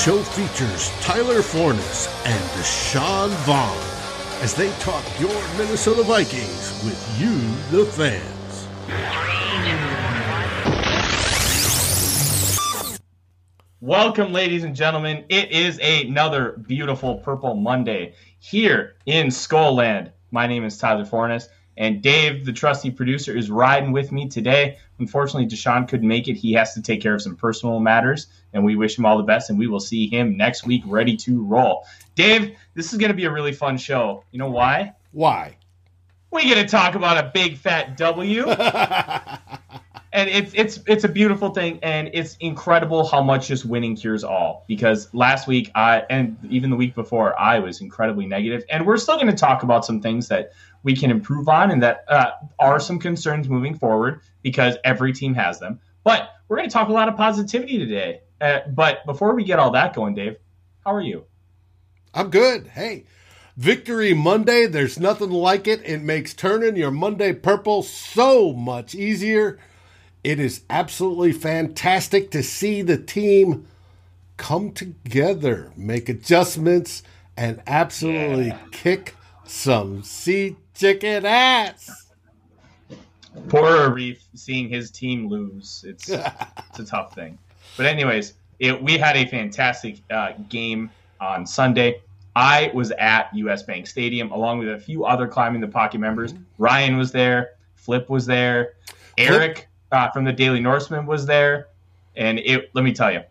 [0.00, 3.76] show features Tyler Forness and Deshawn Vaughn
[4.42, 7.36] as they talk your Minnesota Vikings with you,
[7.70, 8.66] the fans.
[13.82, 15.26] Welcome, ladies and gentlemen.
[15.28, 20.12] It is another beautiful Purple Monday here in Skol Land.
[20.30, 24.78] My name is Tyler Forness, and Dave, the trusty producer, is riding with me today.
[24.98, 26.36] Unfortunately, Deshawn couldn't make it.
[26.38, 29.24] He has to take care of some personal matters, and we wish him all the
[29.24, 31.84] best, and we will see him next week ready to roll.
[32.14, 34.24] Dave, this is going to be a really fun show.
[34.30, 34.94] You know why?
[35.12, 35.56] Why?
[36.30, 38.46] We get to talk about a big fat W.
[40.12, 44.24] and it's it's it's a beautiful thing and it's incredible how much just winning cures
[44.24, 48.86] all because last week i and even the week before i was incredibly negative and
[48.86, 52.04] we're still going to talk about some things that we can improve on and that
[52.08, 56.72] uh, are some concerns moving forward because every team has them but we're going to
[56.72, 60.36] talk a lot of positivity today uh, but before we get all that going dave
[60.84, 61.24] how are you
[62.12, 63.04] i'm good hey
[63.56, 65.82] Victory Monday, there's nothing like it.
[65.84, 69.58] It makes turning your Monday purple so much easier.
[70.24, 73.66] It is absolutely fantastic to see the team
[74.38, 77.02] come together, make adjustments,
[77.36, 78.58] and absolutely yeah.
[78.70, 79.14] kick
[79.44, 81.99] some sea chicken ass.
[83.48, 85.84] Poor Arif seeing his team lose.
[85.86, 87.38] It's it's a tough thing.
[87.76, 92.02] But anyways, it, we had a fantastic uh, game on Sunday.
[92.36, 96.34] I was at US Bank Stadium along with a few other climbing the pocket members.
[96.58, 98.74] Ryan was there, Flip was there,
[99.18, 101.68] Eric uh, from the Daily Norseman was there,
[102.16, 102.70] and it.
[102.74, 103.22] Let me tell you,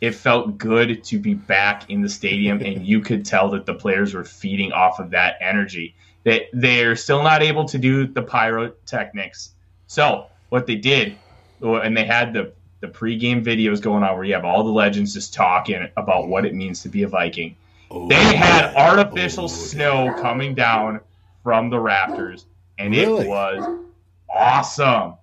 [0.00, 3.74] it felt good to be back in the stadium, and you could tell that the
[3.74, 5.94] players were feeding off of that energy.
[6.24, 9.50] That they're still not able to do the pyrotechnics.
[9.86, 11.16] So what they did,
[11.60, 15.14] and they had the the pregame videos going on where you have all the legends
[15.14, 17.56] just talking about what it means to be a Viking
[17.90, 20.20] Oh, they had artificial oh, snow yeah.
[20.20, 21.00] coming down
[21.42, 22.46] from the rafters,
[22.78, 23.24] and really?
[23.24, 23.80] it was
[24.28, 25.14] awesome.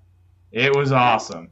[0.51, 1.49] It was awesome,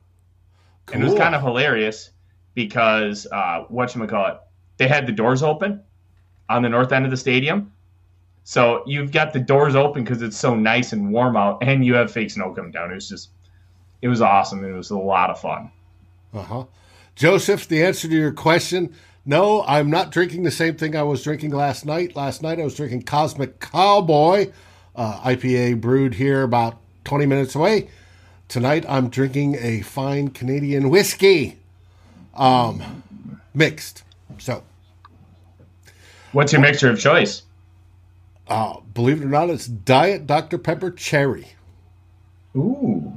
[0.86, 0.96] cool.
[0.96, 2.12] and it was kind of hilarious
[2.54, 4.38] because uh, what you call it?
[4.78, 5.82] They had the doors open
[6.48, 7.74] on the north end of the stadium,
[8.50, 11.94] so you've got the doors open because it's so nice and warm out, and you
[11.94, 12.90] have fake snow coming down.
[12.90, 13.30] It was just,
[14.02, 14.66] it was awesome.
[14.66, 15.70] It was a lot of fun.
[16.34, 16.64] Uh huh.
[17.14, 21.22] Joseph, the answer to your question no, I'm not drinking the same thing I was
[21.22, 22.16] drinking last night.
[22.16, 24.52] Last night I was drinking Cosmic Cowboy
[24.96, 27.90] uh, IPA brewed here about 20 minutes away.
[28.48, 31.60] Tonight I'm drinking a fine Canadian whiskey
[32.34, 33.04] um,
[33.54, 34.02] mixed.
[34.40, 34.64] So,
[36.32, 37.44] what's your mixture of choice?
[38.50, 40.58] Uh, believe it or not, it's Diet Dr.
[40.58, 41.48] Pepper Cherry.
[42.56, 43.14] Ooh.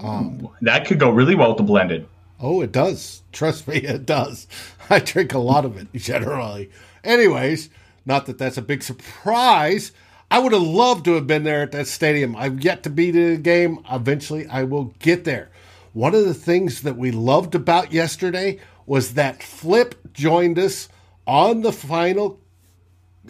[0.00, 2.06] Um, that could go really well with the blended.
[2.38, 3.22] Oh, it does.
[3.32, 4.46] Trust me, it does.
[4.90, 6.70] I drink a lot of it generally.
[7.02, 7.70] Anyways,
[8.04, 9.92] not that that's a big surprise.
[10.30, 12.36] I would have loved to have been there at that stadium.
[12.36, 13.82] I've yet to be to the game.
[13.90, 15.50] Eventually, I will get there.
[15.94, 20.88] One of the things that we loved about yesterday was that Flip joined us
[21.26, 22.38] on the final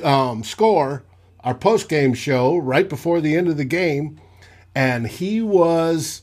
[0.03, 1.05] um, score,
[1.41, 4.21] our post game show, right before the end of the game,
[4.75, 6.23] and he was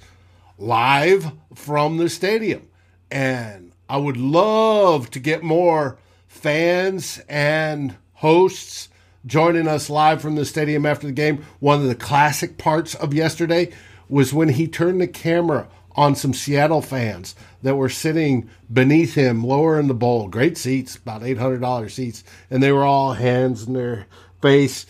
[0.57, 2.67] live from the stadium.
[3.11, 5.97] And I would love to get more
[6.27, 8.89] fans and hosts
[9.25, 11.43] joining us live from the stadium after the game.
[11.59, 13.71] One of the classic parts of yesterday
[14.07, 19.43] was when he turned the camera on some Seattle fans that were sitting beneath him,
[19.43, 20.27] lower in the bowl.
[20.27, 22.23] Great seats, about $800 seats.
[22.51, 24.05] And they were all hands in their
[24.39, 24.85] face,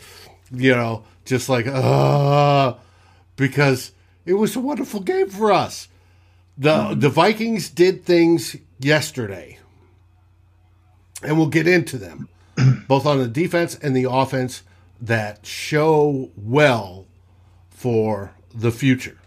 [0.51, 2.73] you know, just like, uh,
[3.37, 3.93] because
[4.25, 5.87] it was a wonderful game for us.
[6.57, 9.57] The, the Vikings did things yesterday,
[11.23, 12.27] and we'll get into them,
[12.89, 14.63] both on the defense and the offense,
[14.99, 17.07] that show well
[17.69, 19.17] for the future.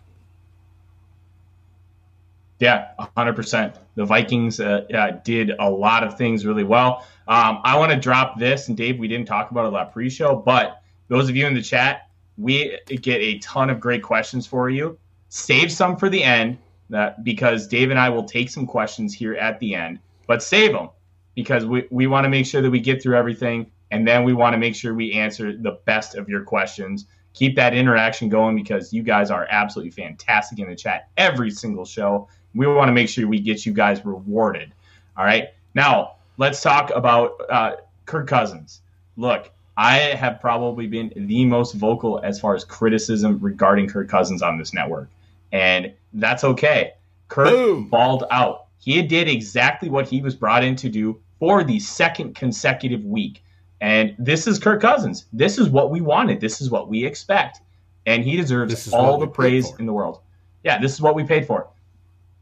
[2.59, 3.77] Yeah, 100%.
[3.95, 7.07] The Vikings uh, uh, did a lot of things really well.
[7.29, 9.93] Um, I want to drop this, and Dave, we didn't talk about it a lot
[9.93, 14.03] pre show, but those of you in the chat, we get a ton of great
[14.03, 14.99] questions for you.
[15.29, 16.59] Save some for the end
[16.91, 20.73] that because Dave and I will take some questions here at the end, but save
[20.73, 20.91] them
[21.35, 24.33] because we, we want to make sure that we get through everything and then we
[24.33, 27.07] want to make sure we answer the best of your questions.
[27.35, 31.85] Keep that interaction going because you guys are absolutely fantastic in the chat every single
[31.85, 32.29] show.
[32.55, 34.73] We want to make sure we get you guys rewarded.
[35.17, 35.49] All right.
[35.75, 38.81] Now, let's talk about uh, Kirk Cousins.
[39.17, 44.43] Look, I have probably been the most vocal as far as criticism regarding Kirk Cousins
[44.43, 45.09] on this network
[45.53, 46.95] and that's okay.
[47.29, 47.89] Kirk Boom.
[47.89, 48.67] balled out.
[48.79, 53.43] He did exactly what he was brought in to do for the second consecutive week.
[53.81, 55.27] And this is Kirk Cousins.
[55.33, 56.41] This is what we wanted.
[56.41, 57.61] This is what we expect.
[58.07, 60.21] And he deserves all the praise in the world.
[60.65, 61.69] Yeah, this is what we paid for.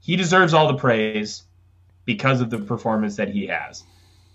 [0.06, 1.43] He deserves all the praise
[2.05, 3.82] because of the performance that he has.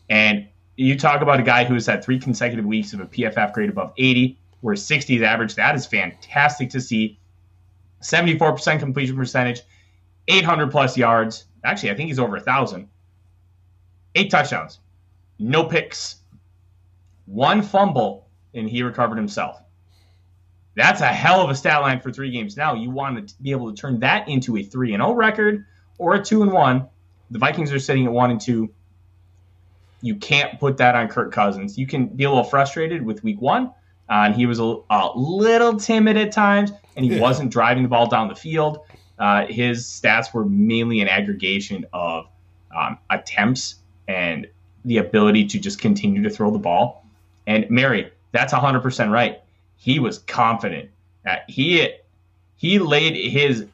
[0.10, 3.54] And you talk about a guy who has had three consecutive weeks of a PFF
[3.54, 5.56] grade above 80, where 60 is average.
[5.56, 7.18] That is fantastic to see.
[8.02, 9.62] 74% completion percentage,
[10.28, 11.46] 800 plus yards.
[11.64, 12.90] Actually, I think he's over a 1,000.
[14.16, 14.80] Eight touchdowns,
[15.40, 16.18] no picks,
[17.28, 19.58] one fumble, and he recovered himself.
[20.76, 22.56] That's a hell of a stat line for three games.
[22.56, 25.16] Now you want to be able to turn that into a three and zero oh
[25.16, 25.66] record
[25.98, 26.88] or a two and one.
[27.30, 28.70] The Vikings are sitting at one and two.
[30.02, 31.78] You can't put that on Kirk Cousins.
[31.78, 33.68] You can be a little frustrated with Week One,
[34.10, 37.22] uh, and he was a, a, little timid at times, and he yeah.
[37.22, 38.80] wasn't driving the ball down the field.
[39.20, 42.28] Uh, his stats were mainly an aggregation of
[42.76, 43.76] um, attempts
[44.08, 44.48] and
[44.86, 47.06] the ability to just continue to throw the ball.
[47.46, 49.42] And Mary, that's 100% right.
[49.82, 50.92] He was confident.
[51.24, 51.92] that he
[52.56, 53.66] he laid his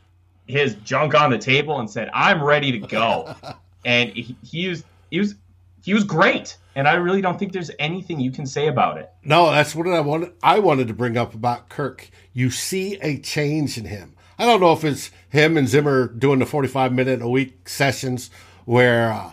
[0.45, 3.36] his junk on the table and said, "I'm ready to go."
[3.86, 5.36] and he, he was he was
[5.83, 6.57] he was great.
[6.75, 9.09] And I really don't think there's anything you can say about it.
[9.24, 10.31] No, that's what I wanted.
[10.42, 12.10] I wanted to bring up about Kirk.
[12.33, 14.15] You see a change in him.
[14.39, 18.30] I don't know if it's him and Zimmer doing the 45 minute a week sessions
[18.63, 19.31] where uh,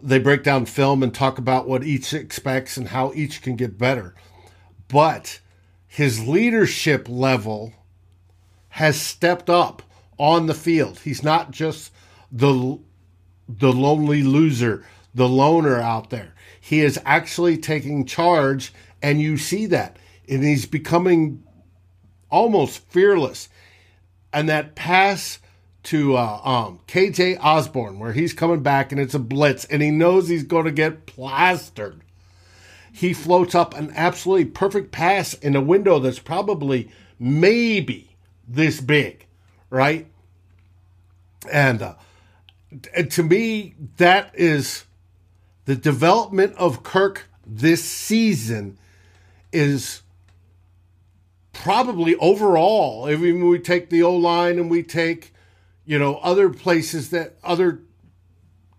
[0.00, 3.78] they break down film and talk about what each expects and how each can get
[3.78, 4.14] better.
[4.86, 5.40] But
[5.94, 7.72] his leadership level
[8.70, 9.80] has stepped up
[10.18, 10.98] on the field.
[10.98, 11.92] He's not just
[12.32, 12.80] the
[13.48, 16.34] the lonely loser, the loner out there.
[16.60, 19.96] He is actually taking charge and you see that.
[20.28, 21.44] And he's becoming
[22.28, 23.48] almost fearless.
[24.32, 25.38] And that pass
[25.84, 29.92] to uh, um, KJ Osborn, where he's coming back and it's a blitz, and he
[29.92, 32.00] knows he's going to get plastered.
[32.94, 39.26] He floats up an absolutely perfect pass in a window that's probably maybe this big,
[39.68, 40.06] right?
[41.50, 41.94] And, uh,
[43.10, 44.84] to me, that is
[45.64, 48.78] the development of Kirk this season
[49.52, 50.02] is
[51.52, 55.34] probably overall, if we take the O line and we take
[55.86, 57.80] you know, other places that other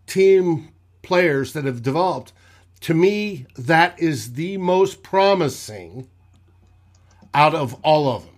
[0.08, 0.70] team
[1.02, 2.34] players that have developed,
[2.82, 6.08] to me, that is the most promising
[7.34, 8.36] out of all of them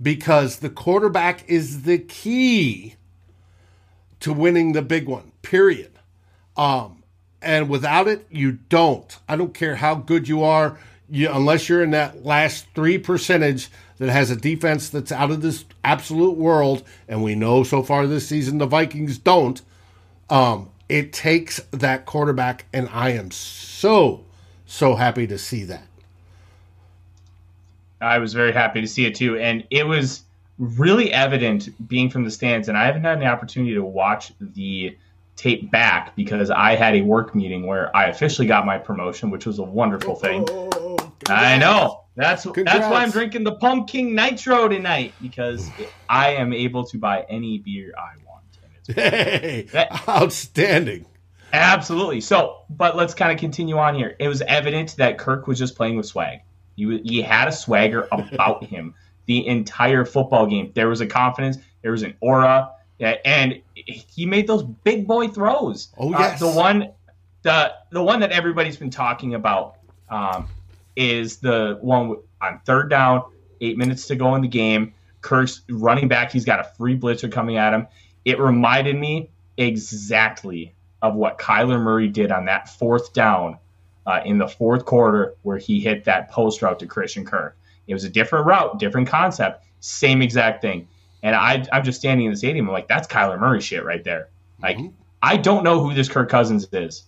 [0.00, 2.96] because the quarterback is the key
[4.20, 5.90] to winning the big one, period.
[6.56, 7.02] Um,
[7.40, 9.18] and without it, you don't.
[9.28, 10.78] I don't care how good you are,
[11.08, 13.68] you, unless you're in that last three percentage
[13.98, 18.06] that has a defense that's out of this absolute world, and we know so far
[18.06, 19.62] this season the Vikings don't.
[20.30, 24.24] Um, it takes that quarterback, and I am so
[24.66, 25.86] so happy to see that.
[28.02, 30.24] I was very happy to see it too, and it was
[30.58, 32.68] really evident being from the stands.
[32.68, 34.94] And I haven't had an opportunity to watch the
[35.36, 39.46] tape back because I had a work meeting where I officially got my promotion, which
[39.46, 40.44] was a wonderful thing.
[40.50, 40.98] Oh,
[41.28, 42.02] I know.
[42.16, 42.70] That's Congrats.
[42.70, 45.70] that's why I'm drinking the pumpkin nitro tonight because
[46.10, 48.31] I am able to buy any beer I want.
[48.86, 51.06] Hey, that, outstanding.
[51.52, 52.20] Absolutely.
[52.20, 54.16] So, but let's kind of continue on here.
[54.18, 56.40] It was evident that Kirk was just playing with swag.
[56.76, 58.94] He, he had a swagger about him
[59.26, 60.72] the entire football game.
[60.74, 61.58] There was a confidence.
[61.82, 62.72] There was an aura,
[63.24, 65.88] and he made those big boy throws.
[65.98, 66.90] Oh yes, uh, the one,
[67.42, 69.76] the the one that everybody's been talking about.
[70.08, 70.48] Um,
[70.94, 73.22] is the one on third down,
[73.60, 74.94] eight minutes to go in the game.
[75.20, 76.32] Kirk's running back.
[76.32, 77.86] He's got a free blitzer coming at him.
[78.24, 83.58] It reminded me exactly of what Kyler Murray did on that fourth down
[84.06, 87.56] uh, in the fourth quarter, where he hit that post route to Christian Kirk.
[87.86, 90.88] It was a different route, different concept, same exact thing.
[91.22, 92.66] And I, I'm just standing in the stadium.
[92.66, 94.28] I'm like, that's Kyler Murray shit right there.
[94.60, 94.94] Like, mm-hmm.
[95.22, 97.04] I don't know who this Kirk Cousins is,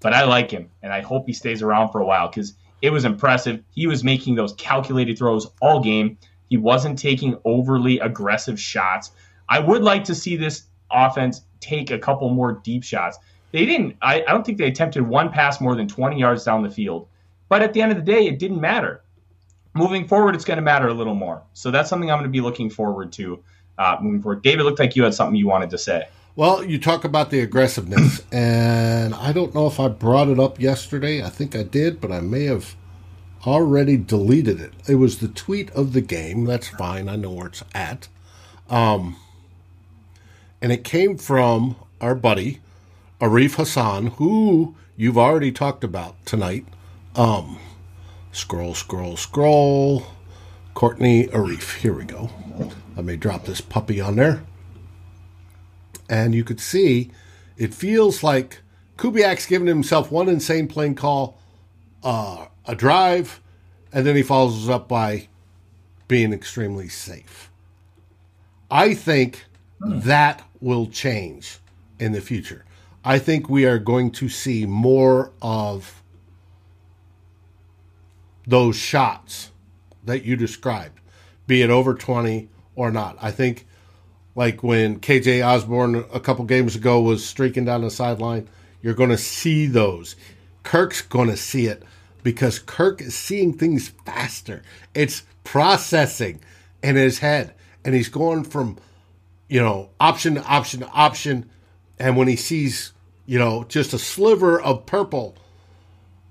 [0.00, 2.90] but I like him, and I hope he stays around for a while because it
[2.90, 3.62] was impressive.
[3.70, 6.18] He was making those calculated throws all game.
[6.48, 9.10] He wasn't taking overly aggressive shots.
[9.48, 13.18] I would like to see this offense take a couple more deep shots.
[13.52, 16.62] They didn't, I, I don't think they attempted one pass more than 20 yards down
[16.62, 17.08] the field.
[17.48, 19.02] But at the end of the day, it didn't matter.
[19.74, 21.42] Moving forward, it's going to matter a little more.
[21.52, 23.42] So that's something I'm going to be looking forward to
[23.78, 24.42] uh, moving forward.
[24.42, 26.04] David, looked like you had something you wanted to say.
[26.34, 30.60] Well, you talk about the aggressiveness, and I don't know if I brought it up
[30.60, 31.22] yesterday.
[31.22, 32.74] I think I did, but I may have
[33.46, 34.72] already deleted it.
[34.86, 36.44] It was the tweet of the game.
[36.44, 37.08] That's fine.
[37.08, 38.08] I know where it's at.
[38.68, 39.16] Um,
[40.60, 42.60] and it came from our buddy,
[43.20, 46.66] Arif Hasan, who you've already talked about tonight.
[47.14, 47.58] Um,
[48.32, 50.06] scroll, scroll, scroll.
[50.74, 51.78] Courtney Arif.
[51.78, 52.28] Here we go.
[52.96, 54.42] Let me drop this puppy on there.
[56.08, 57.10] And you could see
[57.56, 58.60] it feels like
[58.98, 61.38] Kubiak's giving himself one insane plane call,
[62.02, 63.40] uh, a drive,
[63.90, 65.28] and then he follows up by
[66.08, 67.50] being extremely safe.
[68.70, 69.46] I think
[69.80, 71.58] that will change
[71.98, 72.64] in the future.
[73.04, 76.02] I think we are going to see more of
[78.46, 79.50] those shots
[80.04, 81.00] that you described,
[81.46, 83.16] be it over 20 or not.
[83.20, 83.66] I think,
[84.34, 88.48] like when KJ Osborn a couple games ago was streaking down the sideline,
[88.82, 90.16] you're going to see those.
[90.62, 91.82] Kirk's going to see it
[92.22, 94.62] because Kirk is seeing things faster.
[94.94, 96.40] It's processing
[96.82, 98.78] in his head, and he's going from,
[99.48, 101.48] you know, option to option to option.
[101.98, 102.92] And when he sees,
[103.26, 105.36] you know, just a sliver of purple,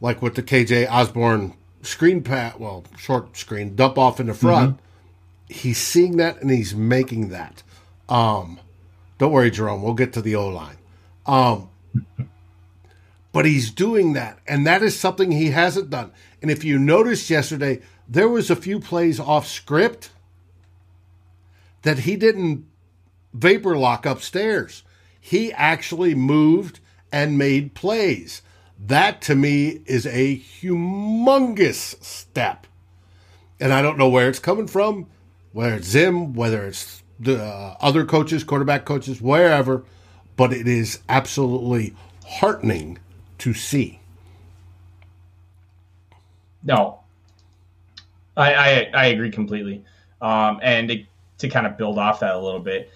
[0.01, 4.77] like with the KJ Osborn screen pat, well, short screen dump off in the front,
[4.77, 5.53] mm-hmm.
[5.53, 7.63] he's seeing that and he's making that.
[8.09, 8.59] Um,
[9.17, 9.81] don't worry, Jerome.
[9.81, 10.77] We'll get to the O line.
[11.25, 11.69] Um,
[13.31, 16.11] but he's doing that, and that is something he hasn't done.
[16.41, 20.11] And if you noticed yesterday, there was a few plays off script
[21.81, 22.65] that he didn't
[23.35, 24.83] vapor lock upstairs.
[25.19, 26.79] He actually moved
[27.11, 28.41] and made plays.
[28.79, 32.67] That to me is a humongous step.
[33.59, 35.07] And I don't know where it's coming from,
[35.53, 39.85] whether it's Zim, whether it's the uh, other coaches, quarterback coaches, wherever,
[40.35, 42.99] but it is absolutely heartening
[43.37, 43.99] to see.
[46.63, 46.99] No,
[48.35, 49.85] I I, I agree completely.
[50.21, 51.05] Um, and to,
[51.37, 52.91] to kind of build off that a little bit,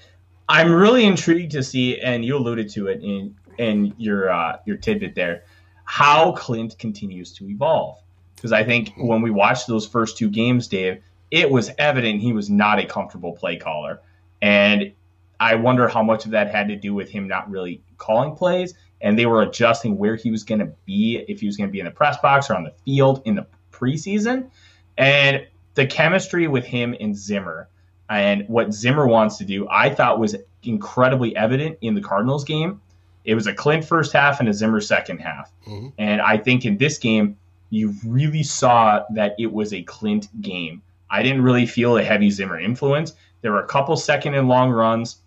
[0.50, 4.76] I'm really intrigued to see, and you alluded to it in in your uh, your
[4.76, 5.44] tidbit there
[5.90, 7.98] how Klint continues to evolve.
[8.36, 11.02] Because I think when we watched those first two games, Dave,
[11.32, 14.00] it was evident he was not a comfortable play caller.
[14.40, 14.94] And
[15.40, 18.76] I wonder how much of that had to do with him not really calling plays
[19.02, 21.72] and they were adjusting where he was going to be, if he was going to
[21.72, 24.52] be in the press box or on the field in the preseason.
[24.96, 27.68] And the chemistry with him and Zimmer
[28.10, 32.82] and what Zimmer wants to do, I thought was incredibly evident in the Cardinals game
[33.30, 35.52] it was a Klint first half and a Zimmer second half.
[35.68, 35.90] Mm-hmm.
[35.98, 37.38] And I think in this game,
[37.70, 40.82] you really saw that it was a Klint game.
[41.12, 43.14] I didn't really feel a heavy Zimmer influence.
[43.42, 45.18] There were a couple second and long runs.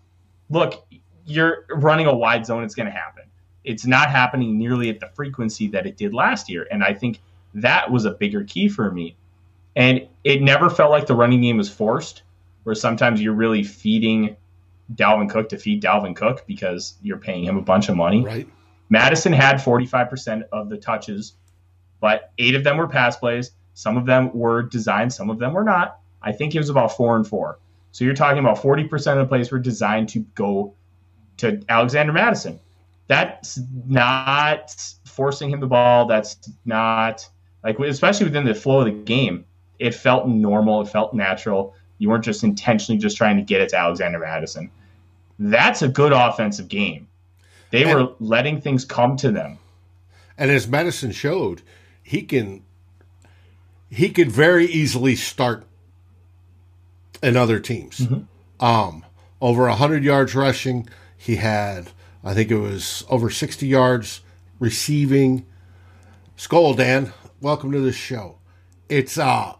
[0.51, 0.85] Look,
[1.27, 3.25] you're running a wide zone, it's going to happen.
[3.63, 6.67] It's not happening nearly at the frequency that it did last year.
[6.71, 7.21] And I think
[7.55, 9.15] that was a bigger key for me.
[9.77, 12.23] And it never felt like the running game was forced,
[12.65, 14.37] where sometimes you're really feeding
[14.95, 18.25] Dalvin Cook to feed Dalvin Cook because you're paying him a bunch of money.
[18.25, 18.49] Right.
[18.89, 21.35] Mattison had 45% of the touches,
[22.01, 23.53] but eight of them were pass plays.
[23.75, 25.99] Some of them were designed, some of them were not.
[26.21, 27.59] I think it was about four and four.
[27.91, 30.75] So you're talking about 40% of the plays were designed to go
[31.39, 32.61] to Alexander Mattison.
[33.07, 36.07] That's not forcing him the ball.
[36.07, 37.29] That's not
[37.65, 39.45] like, especially within the flow of the game,
[39.79, 40.83] it felt normal.
[40.83, 41.75] It felt natural.
[42.03, 44.73] You weren't just intentionally just trying to get it to Alexander Mattison.
[45.39, 47.07] That's a good offensive game.
[47.71, 49.61] They and, were letting things come to them.
[50.37, 51.63] And as Mattison showed,
[52.03, 52.65] he can
[53.89, 55.65] he could very easily start
[57.23, 57.99] in other teams.
[57.99, 58.65] Mm-hmm.
[58.65, 59.05] Um,
[59.41, 60.89] over 100 yards rushing.
[61.17, 61.91] He had,
[62.25, 64.23] I think it was over 60 yards
[64.59, 65.47] receiving.
[66.35, 68.39] Skull Dan, welcome to the show.
[68.89, 69.53] It's uh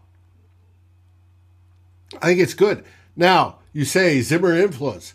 [2.21, 2.83] I think it's good.
[3.15, 5.13] Now, you say Zimmer influence.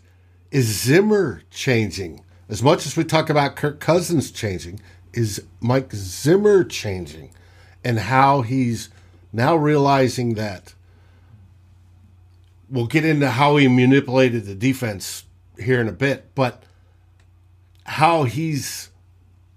[0.50, 2.24] Is Zimmer changing?
[2.48, 4.80] As much as we talk about Kirk Cousins changing,
[5.12, 7.30] is Mike Zimmer changing?
[7.84, 8.88] And how he's
[9.32, 10.74] now realizing that
[12.70, 15.24] we'll get into how he manipulated the defense
[15.58, 16.62] here in a bit, but
[17.84, 18.90] how he's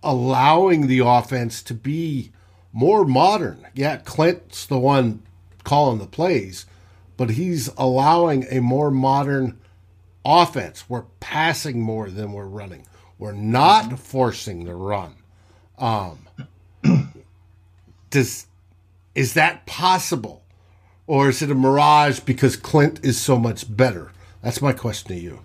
[0.03, 2.31] allowing the offense to be
[2.73, 3.67] more modern.
[3.73, 5.21] Yeah, Klint's the one
[5.63, 6.65] calling the plays,
[7.21, 9.59] but he's allowing a more modern
[10.25, 10.89] offense.
[10.89, 12.87] We're passing more than we're running.
[13.19, 15.13] We're not forcing the run.
[15.77, 16.27] Um,
[18.09, 18.47] does
[19.13, 20.41] is that possible,
[21.05, 24.11] or is it a mirage because Klint is so much better?
[24.41, 25.41] That's my question to you.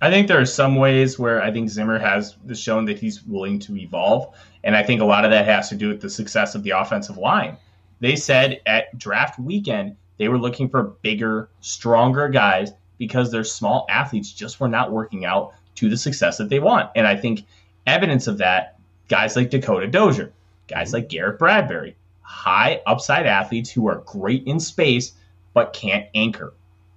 [0.00, 3.58] I think there are some ways where I think Zimmer has shown that he's willing
[3.58, 6.54] to evolve, and I think a lot of that has to do with the success
[6.54, 7.56] of the offensive line.
[8.00, 13.86] They said at draft weekend they were looking for bigger, stronger guys because their small
[13.88, 16.90] athletes just were not working out to the success that they want.
[16.96, 17.44] And I think
[17.86, 18.78] evidence of that,
[19.08, 20.32] guys like Dakota Dozier,
[20.66, 25.12] guys like Garrett Bradbury, high upside athletes who are great in space
[25.54, 26.52] but can't anchor.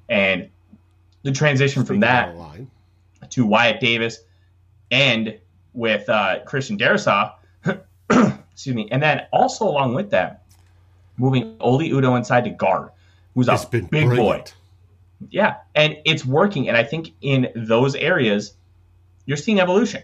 [0.10, 0.50] And
[1.24, 2.36] the transition Speaking from that
[3.30, 4.20] to Wyatt Davis
[4.90, 5.40] and
[5.74, 7.34] with uh, Christian Darrisaw,
[8.10, 10.41] excuse me, and then also along with that,
[11.22, 12.90] moving Oli Udoh inside to guard,
[13.36, 14.18] who's it's a big brilliant.
[14.18, 14.44] boy.
[15.30, 16.68] Yeah, and it's working.
[16.68, 18.56] And I think in those areas,
[19.26, 20.04] you're seeing evolution.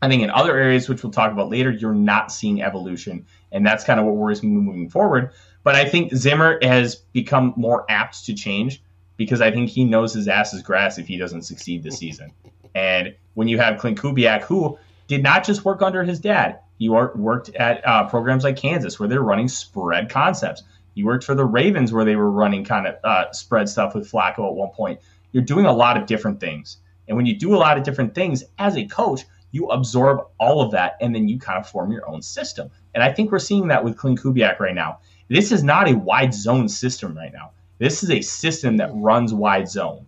[0.00, 3.66] I think in other areas, which we'll talk about later, you're not seeing evolution, and
[3.66, 5.32] that's kind of what worries me moving forward.
[5.64, 8.82] But I think Zimmer has become more apt to change
[9.16, 12.32] because I think he knows his ass is grass if he doesn't succeed this season.
[12.74, 16.88] And when you have Klint Kubiak, who did not just work under his dad, he
[16.88, 20.64] worked at uh, programs like Kansas where they're running spread concepts.
[20.96, 24.10] He worked for the Ravens where they were running kind of uh, spread stuff with
[24.10, 24.98] Flacco at one point.
[25.30, 26.78] You're doing a lot of different things.
[27.06, 29.20] And when you do a lot of different things as a coach,
[29.52, 32.68] you absorb all of that and then you kind of form your own system.
[32.94, 34.98] And I think we're seeing that with Klint Kubiak right now.
[35.28, 37.52] This is not a wide zone system right now.
[37.78, 40.06] This is a system that runs wide zone.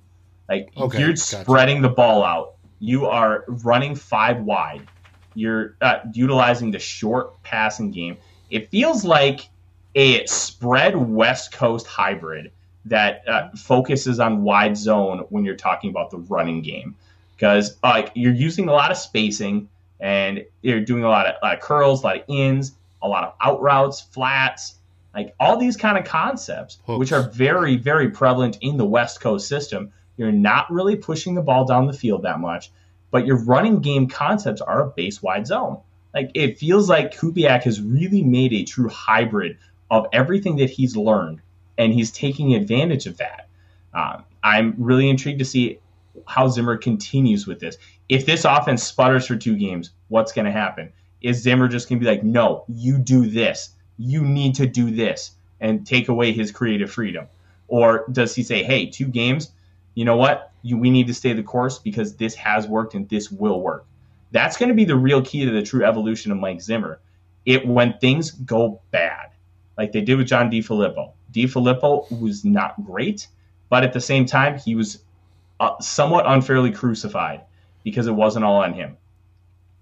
[0.49, 1.43] Like okay, you're gotcha.
[1.43, 2.57] spreading the ball out.
[2.81, 4.89] You are running five wide.
[5.35, 8.17] You're uh, utilizing the short passing game.
[8.51, 9.49] It feels like
[9.95, 12.51] a spread West Coast hybrid
[12.87, 16.95] that uh, focuses on wide zone when you're talking about the running game
[17.37, 19.69] because like you're using a lot of spacing
[20.01, 22.73] and you're doing a lot of, of curls, a lot of ins,
[23.03, 24.75] a lot of out routes, flats,
[25.15, 26.99] like all these kind of concepts, Hooks.
[26.99, 29.93] which are very, very prevalent in the West Coast system.
[30.17, 32.71] You're not really pushing the ball down the field that much,
[33.15, 35.79] but your running game concepts are a base wide zone.
[36.13, 39.57] Like it feels like Kubiak has really made a true hybrid
[39.89, 41.41] of everything that he's learned,
[41.79, 43.47] and he's taking advantage of that.
[43.95, 45.79] Um, I'm really intrigued to see
[46.27, 47.79] how Zimmer continues with this.
[48.09, 50.93] If this offense sputters for two games, what's going to happen?
[51.23, 54.91] Is Zimmer just going to be like, no, you do this, you need to do
[54.91, 57.29] this, and take away his creative freedom?
[57.69, 59.53] Or does he say, hey, two games,
[59.95, 60.53] you know what?
[60.63, 63.87] You, we need to stay the course because this has worked and this will work.
[64.33, 67.01] That's going to be the real key to the true evolution of Mike Zimmer.
[67.47, 69.31] It when things go bad,
[69.77, 71.13] like they did with John DeFilippo.
[71.33, 73.29] DeFilippo was not great,
[73.69, 75.03] but at the same time, he was
[75.61, 77.43] uh, somewhat unfairly crucified
[77.83, 78.97] because it wasn't all on him.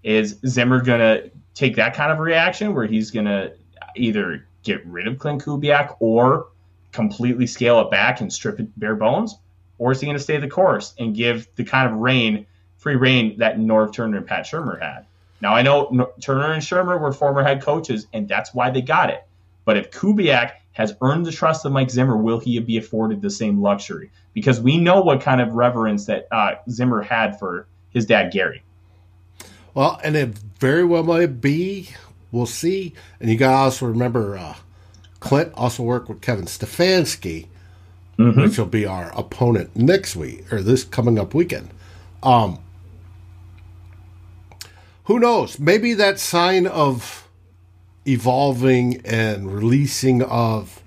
[0.03, 3.53] Is Zimmer going to take that kind of reaction where he's going to
[3.95, 6.47] either get rid of Klint Kubiak or
[6.91, 9.37] completely scale it back and strip it bare bones?
[9.83, 12.45] Or is he going to stay the course and give the kind of reign,
[12.77, 15.05] free reign that Norv Turner and Pat Shurmur had?
[15.41, 19.09] Now, I know Turner and Shurmur were former head coaches, and that's why they got
[19.09, 19.27] it.
[19.65, 23.29] But if Kubiak has earned the trust of Mike Zimmer, will he be afforded the
[23.29, 24.09] same luxury?
[24.33, 28.63] Because we know what kind of reverence that uh, Zimmer had for his dad, Gary.
[29.73, 31.89] Well, and it very well might be.
[32.31, 32.93] We'll see.
[33.19, 34.55] And you got to also remember uh,
[35.19, 37.47] Klint also worked with Kevin Stefanski,
[38.17, 38.41] mm-hmm.
[38.41, 41.69] which will be our opponent next week or this coming up weekend.
[42.21, 42.59] Um,
[45.05, 45.59] who knows?
[45.59, 47.27] Maybe that sign of
[48.05, 50.81] evolving and releasing of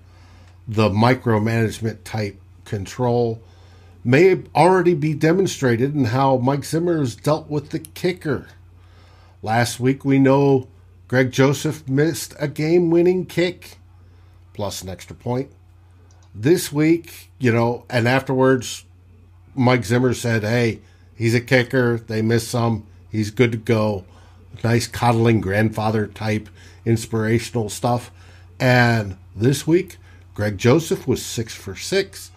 [0.67, 3.43] the micromanagement type control
[4.05, 8.47] may already be demonstrated in how Mike Zimmer has dealt with the kicker.
[9.43, 10.69] Last week, we know
[11.09, 13.79] Greg Joseph missed a game winning kick
[14.55, 15.51] plus an extra point.
[16.39, 18.85] This week, you know, and afterwards,
[19.55, 20.81] Mike Zimmer said, hey,
[21.15, 21.97] he's a kicker.
[21.97, 22.87] They missed some.
[23.11, 24.05] He's good to go.
[24.63, 26.51] Nice coddling grandfather type
[26.85, 28.11] inspirational stuff.
[28.61, 29.97] And this week,
[30.35, 32.31] Greg Joseph was six for six.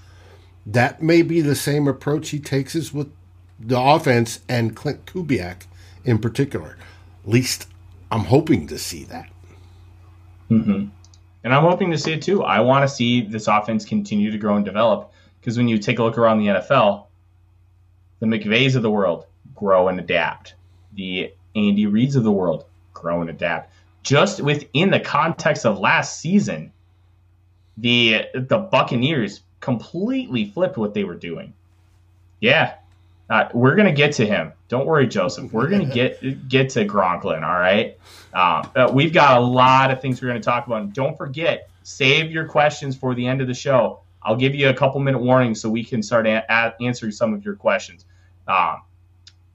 [0.65, 3.11] That may be the same approach he takes with
[3.59, 5.65] the offense and Klint Kubiak
[6.05, 6.77] in particular.
[7.25, 7.67] At least
[8.09, 9.29] I'm hoping to see that.
[10.49, 10.87] Mm-hmm.
[11.43, 12.43] And I'm hoping to see it too.
[12.43, 15.99] I want to see this offense continue to grow and develop because when you take
[15.99, 17.05] a look around the NFL,
[18.19, 19.25] the McVays of the world
[19.55, 20.55] grow and adapt.
[20.93, 23.71] The Andy Reids of the world grow and adapt
[24.03, 26.71] just within the context of last season,
[27.77, 31.53] the the Buccaneers completely flipped what they were doing.
[32.39, 32.75] Yeah,
[33.29, 34.51] uh, we're gonna get to him.
[34.67, 35.51] Don't worry, Joseph.
[35.53, 37.43] We're gonna get get to Gronklin.
[37.43, 37.97] All right.
[38.33, 40.81] Um, uh, we've got a lot of things we're gonna talk about.
[40.81, 44.01] And don't forget, save your questions for the end of the show.
[44.21, 47.33] I'll give you a couple minute warning so we can start a- a- answering some
[47.33, 48.05] of your questions.
[48.47, 48.81] Um,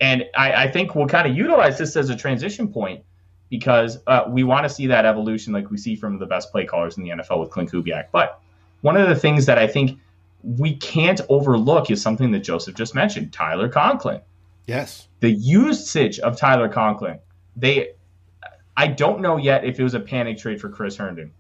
[0.01, 3.05] and I, I think we'll kind of utilize this as a transition point
[3.51, 6.65] because uh, we want to see that evolution like we see from the best play
[6.65, 8.07] callers in the NFL with Klint Kubiak.
[8.11, 8.41] But
[8.81, 9.99] one of the things that I think
[10.45, 14.21] we can't overlook is something that Joseph just mentioned, Tyler Conklin.
[14.67, 15.09] Yes.
[15.21, 17.19] The usage of Tyler Conklin,
[17.57, 17.93] they,
[18.77, 21.33] I don't know yet if it was a panic trade for Chris Herndon.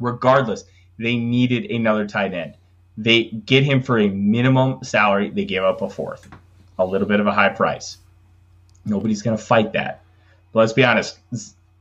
[0.00, 0.64] Regardless,
[0.98, 2.56] they needed another tight end.
[2.96, 5.30] They get him for a minimum salary.
[5.30, 6.28] They gave up a fourth,
[6.78, 7.98] a little bit of a high price.
[8.84, 10.02] Nobody's going to fight that.
[10.52, 11.18] But let's be honest,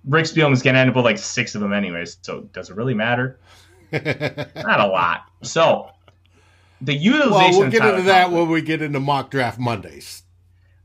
[0.05, 2.17] Rick Spielman's going to end up with like six of them anyways.
[2.21, 3.39] So does it really matter?
[3.91, 5.25] Not a lot.
[5.43, 5.91] So
[6.85, 7.31] the utilization.
[7.31, 10.23] Well, we'll get into that when we get into mock draft Mondays.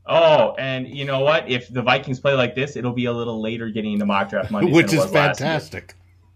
[0.05, 1.49] Oh, and you know what?
[1.49, 4.49] If the Vikings play like this, it'll be a little later getting into mock draft
[4.49, 5.93] Monday, which is fantastic.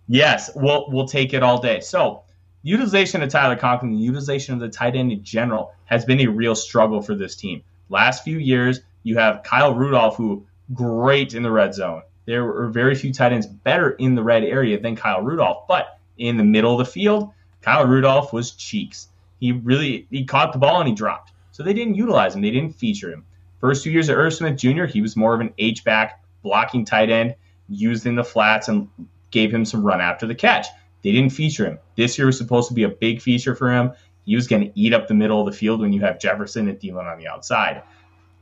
[0.08, 1.80] Yes, we'll we'll take it all day.
[1.80, 2.23] So,
[2.62, 6.28] utilization of Tyler Conklin, the utilization of the tight end in general, has been a
[6.28, 7.63] real struggle for this team.
[7.89, 12.04] Last few years, you have Kyle Rudolph, who great in the red zone.
[12.26, 15.99] There were very few tight ends better in the red area than Kyle Rudolph, but
[16.17, 19.08] in the middle of the field, Kyle Rudolph was cheeks.
[19.43, 21.34] He really he caught the ball and he dropped.
[21.51, 22.41] So they didn't utilize him.
[22.41, 23.25] They didn't feature him.
[23.60, 26.86] First two years of Irv Smith Jr., he was more of an H back blocking
[26.86, 27.36] tight end,
[27.67, 28.88] used in the flats and
[29.32, 30.67] gave him some run after the catch.
[31.01, 31.79] They didn't feature him.
[31.97, 33.91] This year was supposed to be a big feature for him.
[34.23, 36.69] He was going to eat up the middle of the field when you have Jefferson
[36.69, 37.82] and Thielen on the outside.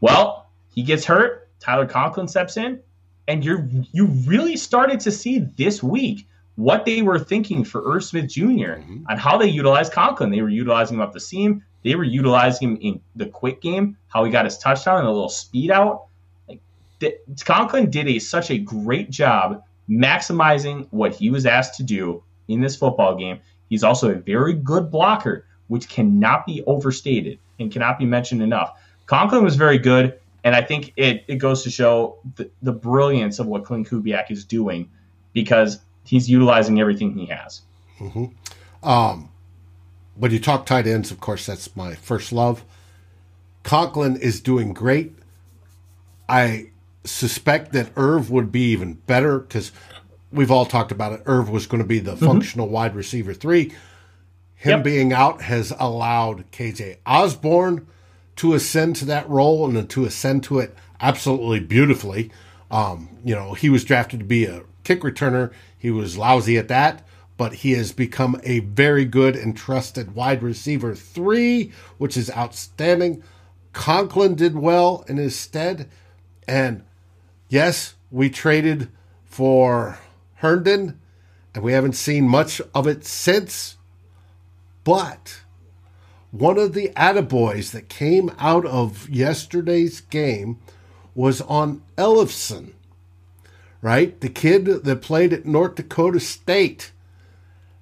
[0.01, 1.49] Well, he gets hurt.
[1.59, 2.79] Tyler Conklin steps in,
[3.27, 6.27] and you're you really started to see this week
[6.61, 9.03] what they were thinking for Irv Smith junior Mhm.
[9.09, 10.29] on how they utilized Conklin.
[10.29, 11.63] They were utilizing him up the seam.
[11.83, 15.11] They were utilizing him in the quick game, how he got his touchdown and a
[15.11, 16.03] little speed out.
[16.47, 16.61] Like
[16.99, 22.23] the, Conklin did a such a great job maximizing what he was asked to do
[22.47, 23.39] in this football game.
[23.69, 28.73] He's also a very good blocker, which cannot be overstated and cannot be mentioned enough.
[29.05, 33.39] Conklin was very good, and I think it, it goes to show the, the brilliance
[33.39, 34.89] of what Klint Kubiak is doing
[35.33, 37.61] because he's utilizing everything he has.
[38.83, 39.29] Um,
[40.15, 42.63] when you talk tight ends, of course, that's my first love.
[43.63, 45.13] Conklin is doing great.
[46.27, 46.67] I
[47.03, 49.71] suspect that Irv would be even better because
[50.31, 51.21] we've all talked about it.
[51.25, 53.71] Irv was going to be the functional wide receiver three.
[54.55, 54.83] Him Yep.
[54.83, 57.87] being out has allowed KJ Osborn
[58.37, 62.31] to ascend to that role and to ascend to it absolutely beautifully.
[62.69, 65.51] Um, you know, he was drafted to be a kick returner.
[65.77, 67.05] He was lousy at that,
[67.37, 73.23] but he has become a very good and trusted wide receiver three, which is outstanding.
[73.73, 75.89] Conklin did well in his stead.
[76.47, 76.83] And
[77.49, 78.89] yes, we traded
[79.25, 79.99] for
[80.35, 80.99] Herndon,
[81.53, 83.77] and we haven't seen much of it since.
[84.83, 85.41] But
[86.31, 90.59] one of the attaboys that came out of yesterday's game
[91.13, 92.71] was on Ellefson,
[93.81, 94.19] right?
[94.19, 96.91] The kid that played at North Dakota State.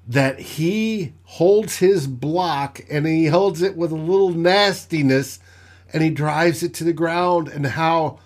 [0.08, 5.40] That he holds his block and he holds it with a little nastiness
[5.94, 8.20] and he drives it to the ground, and how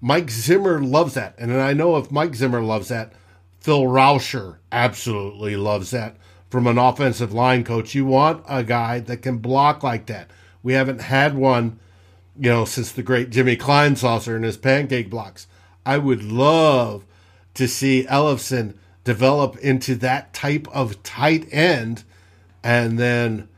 [0.00, 1.34] Mike Zimmer loves that.
[1.38, 3.12] And I know if Mike Zimmer loves that,
[3.60, 6.16] Phil Rauscher absolutely loves that
[6.50, 7.94] from an offensive line coach.
[7.94, 10.30] You want a guy that can block like that.
[10.62, 11.78] We haven't had one,
[12.38, 15.46] you know, since the great Jimmy Kleinsasser and his pancake blocks.
[15.88, 17.06] I would love
[17.54, 18.74] to see Ellefson
[19.04, 22.04] develop into that type of tight end
[22.62, 23.48] and then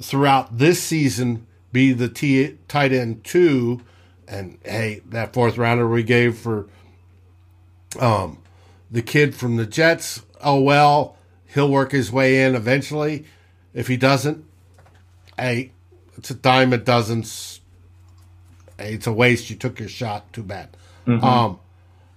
[0.00, 3.82] throughout this season be the T- tight end two.
[4.26, 6.70] And hey, that fourth rounder we gave for
[8.00, 8.38] um,
[8.90, 11.18] the kid from the Jets, oh well,
[11.48, 13.26] he'll work his way in eventually.
[13.74, 14.42] If he doesn't,
[15.36, 15.72] hey,
[16.16, 17.60] it's a dime a dozen's.
[18.78, 19.50] Hey, it's a waste.
[19.50, 20.32] You took your shot.
[20.32, 20.70] Too bad.
[21.22, 21.60] Um,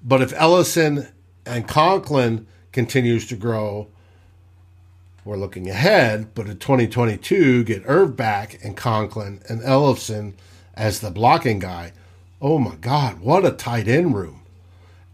[0.08, 1.10] but if Ellison
[1.46, 3.89] and Conklin continues to grow,
[5.26, 6.34] we're looking ahead.
[6.34, 10.36] But in 2022, get Irv back and Conklin and Ellison
[10.76, 11.91] as the blocking guy.
[12.41, 14.41] Oh my God, what a tight end room!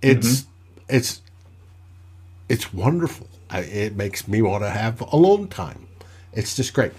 [0.01, 0.95] It's mm-hmm.
[0.95, 1.21] it's
[2.47, 3.27] it's wonderful.
[3.49, 5.88] I, it makes me want to have alone time.
[6.34, 6.91] It's just great.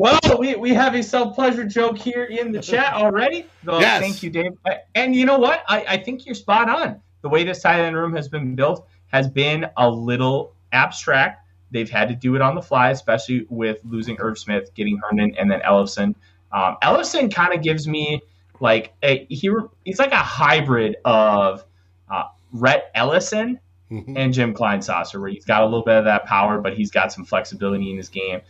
[0.00, 3.44] Well, we, we have a self pleasure joke here in the chat already.
[3.66, 4.00] So Yes.
[4.00, 4.52] Thank you, Dave.
[4.94, 5.62] And you know what?
[5.68, 7.02] I, I think you're spot on.
[7.20, 11.46] The way this tight end room has been built has been a little abstract.
[11.70, 15.34] They've had to do it on the fly, especially with losing Irv Smith, getting Herndon,
[15.38, 16.16] and then Ellison.
[16.50, 18.22] Um, Ellison kind of gives me
[18.58, 19.50] like a he
[19.84, 21.62] he's like a hybrid of
[22.10, 23.60] uh, Rhett Ellison
[23.90, 24.14] Mhm.
[24.16, 27.12] and Jim Kleinsasser, where he's got a little bit of that power, but he's got
[27.12, 28.40] some flexibility in his game.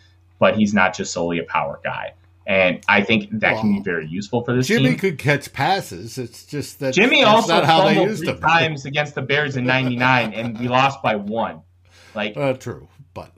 [0.41, 2.15] But he's not just solely a power guy,
[2.47, 4.79] and I think that can be very useful for this team.
[4.79, 4.99] Jimmy team.
[4.99, 6.19] could catch passes.
[6.19, 8.41] It's just that Jimmy also not how they fumbled used three him.
[8.41, 11.61] times against the Bears in '99, and we lost by one.
[12.15, 13.31] Like, Uh, true, but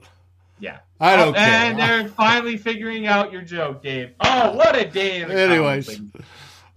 [0.59, 0.77] Yeah.
[0.99, 1.43] I don't Oh, care.
[1.45, 4.11] And they're finally figuring out your joke, Dave.
[4.21, 5.21] Oh, what a day!
[5.23, 6.13] Anyways, comic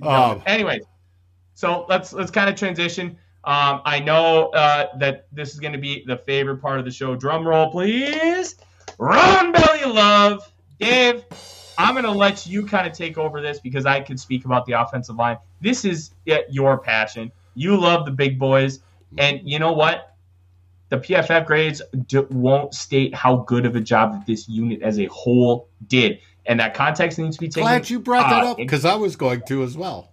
[0.00, 0.08] book.
[0.10, 0.82] um, anyways,
[1.54, 3.16] so let's let's kind of transition.
[3.44, 6.90] Um, I know uh, that this is going to be the favorite part of the
[6.90, 7.14] show.
[7.14, 8.56] Drum roll, please.
[8.98, 11.24] Ron Belly Love, Dave.
[11.78, 14.66] I'm going to let you kind of take over this because I could speak about
[14.66, 15.38] the offensive line.
[15.60, 16.12] This is
[16.48, 17.32] your passion.
[17.54, 18.80] You love the big boys,
[19.18, 20.14] and you know what?
[20.88, 24.98] The PFF grades d- won't state how good of a job that this unit as
[24.98, 27.62] a whole did, and that context needs to be taken.
[27.62, 30.12] Glad you brought that uh, up because I was going to as well.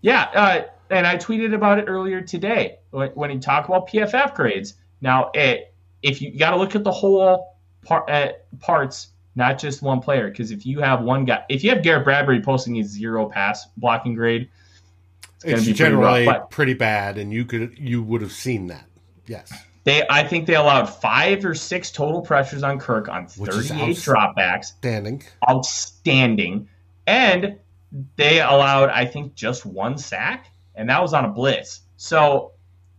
[0.00, 4.34] yeah, uh, and I tweeted about it earlier today when, when he talked about PFF
[4.34, 4.74] grades.
[5.00, 7.55] Now, it, if you, got to look at the whole
[7.86, 8.28] par, uh,
[8.60, 12.04] parts, not just one player, because if you have one guy, if you have Garrett
[12.04, 14.48] Bradbury posting a zero pass blocking grade,
[15.34, 16.14] it's going It's to be pretty rough.
[16.24, 18.86] generally pretty bad, and you could you would have seen that.
[19.26, 19.52] Yes.
[19.84, 23.90] they, I think they allowed five or six total pressures on Kirk on Which 38
[23.90, 24.64] outs- dropbacks.
[24.66, 25.22] Standing.
[25.48, 26.68] outstanding.
[27.06, 27.58] And
[28.16, 31.82] they allowed, I think, just one sack, and that was on a blitz.
[31.96, 32.52] So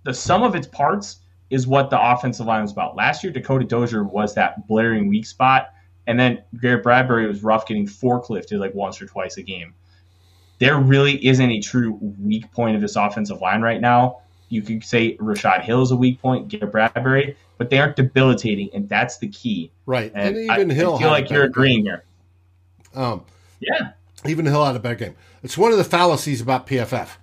[0.04, 1.17] the sum of its parts
[1.49, 2.95] is what the offensive line was about.
[2.95, 5.73] Last year, Dakota Dozier was that blaring weak spot,
[6.05, 9.73] and then Garrett Bradbury was rough getting forklifted like once or twice a game.
[10.60, 14.21] There really isn't a true weak point of this offensive line right now.
[14.49, 18.69] You could say Rashod Hill is a weak point, Garrett Bradbury, but they aren't debilitating,
[18.73, 19.71] and that's the key.
[19.86, 20.12] Right.
[20.15, 20.95] And, And, even I, Hill.
[20.95, 22.03] I feel like you're agreeing here.
[22.93, 23.03] game.
[23.03, 23.25] Um,
[23.60, 23.91] Yeah.
[24.25, 25.15] even Hill had a bad game.
[25.43, 27.17] It's one of the fallacies about PFF.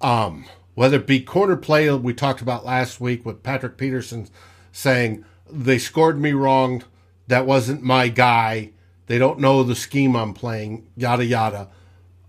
[0.00, 4.28] Um, whether it be corner play we talked about last week with Patrick Peterson
[4.72, 6.82] saying they scored me wrong,
[7.26, 8.72] that wasn't my guy,
[9.06, 11.68] they don't know the scheme I'm playing, yada yada.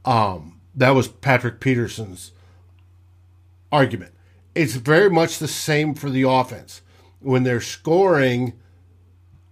[0.03, 2.31] Um, that was Patrick Peterson's
[3.71, 4.13] argument.
[4.55, 6.81] It's very much the same for the offense.
[7.19, 8.53] When they're scoring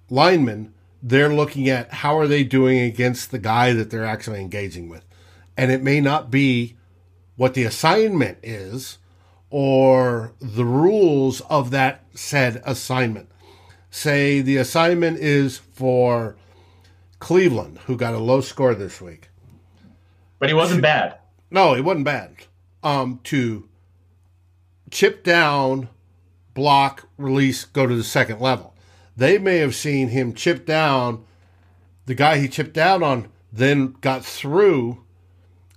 [0.09, 4.89] linemen, they're looking at how are they doing against the guy that they're actually engaging
[4.89, 5.05] with.
[5.55, 6.77] And it may not be
[7.39, 8.97] what the assignment is
[9.49, 13.29] or the rules of that said assignment.
[13.89, 16.35] Say the assignment is for
[17.19, 19.29] Cleveland, who got a low score this week.
[20.37, 21.17] But he wasn't bad.
[21.49, 22.35] No, he wasn't bad.
[22.83, 23.69] Um, to
[24.91, 25.87] chip down,
[26.53, 28.75] block, release, go to the second level.
[29.15, 31.23] They may have seen him chip down.
[32.05, 35.05] The guy he chipped down on then got through,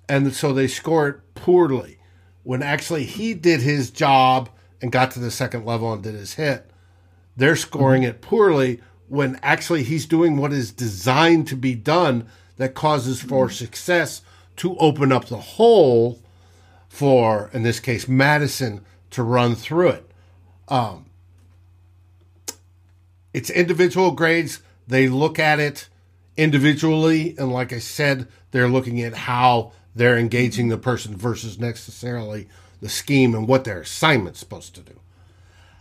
[0.08, 1.98] and so they scored poorly.
[2.42, 6.34] When actually he did his job and got to the second level and did his
[6.34, 6.70] hit,
[7.36, 12.74] they're scoring it poorly when actually he's doing what is designed to be done that
[12.74, 14.22] causes for success
[14.56, 16.20] to open up the hole
[16.88, 20.10] for, in this case, Mattison to run through it.
[20.68, 21.06] Um,
[23.32, 24.60] it's individual grades.
[24.86, 25.88] They look at it
[26.36, 32.48] individually, and like I said, they're looking at how they're engaging the person versus necessarily
[32.80, 34.98] the scheme and what their assignment's supposed to do.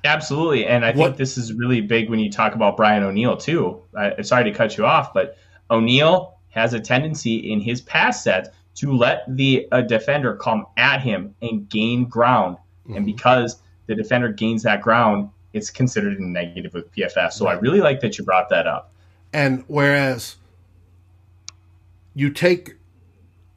[0.04, 3.82] Absolutely, and I think this is really big when you talk about Brian O'Neill too.
[3.96, 5.38] I, sorry to cut you off, but
[5.70, 11.02] O'Neill has a tendency in his pass set to let the uh, defender come at
[11.02, 16.74] him and gain ground, and because the defender gains that ground, it's considered a negative
[16.74, 17.32] with PFF.
[17.32, 18.92] So I really like that you brought that up.
[19.34, 20.38] And whereas
[22.14, 22.76] you take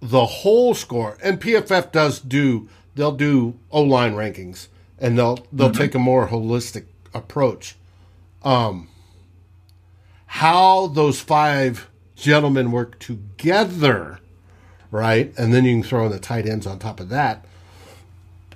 [0.04, 5.72] the whole score, and PFF does do, they'll do O line rankings, and they'll they'll
[5.72, 7.76] take a more holistic approach.
[8.42, 8.88] Um,
[10.26, 14.20] how those five gentlemen work together,
[14.90, 15.32] right?
[15.38, 17.46] And then you can throw in the tight ends on top of that,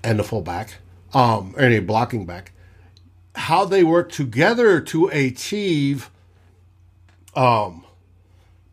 [0.05, 0.75] and the fullback,
[1.15, 2.53] um, or any blocking back.
[3.37, 6.11] How they work together to achieve
[7.35, 7.87] um,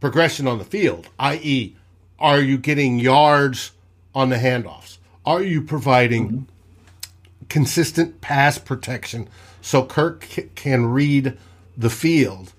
[0.02, 1.78] progression on the field, i.e.,
[2.20, 3.72] are you getting yards
[4.14, 4.98] on the handoffs?
[5.26, 6.48] Are you providing
[7.50, 9.28] consistent pass protection
[9.62, 11.38] so Kirk c- can read
[11.78, 12.54] the field?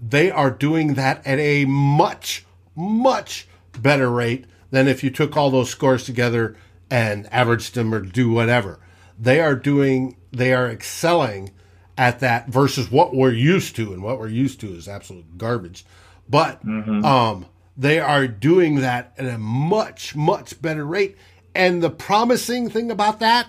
[0.00, 3.46] They are doing that at a much, much
[3.80, 6.56] better rate than if you took all those scores together
[6.90, 8.78] and averaged them or do whatever.
[9.18, 11.50] They are doing, they are excelling
[11.98, 15.84] at that versus what we're used to, and what we're used to is absolute garbage.
[16.28, 16.64] But
[17.04, 17.46] um,
[17.80, 21.16] they are doing that at a much, much better rate.
[21.54, 23.48] And the promising thing about that,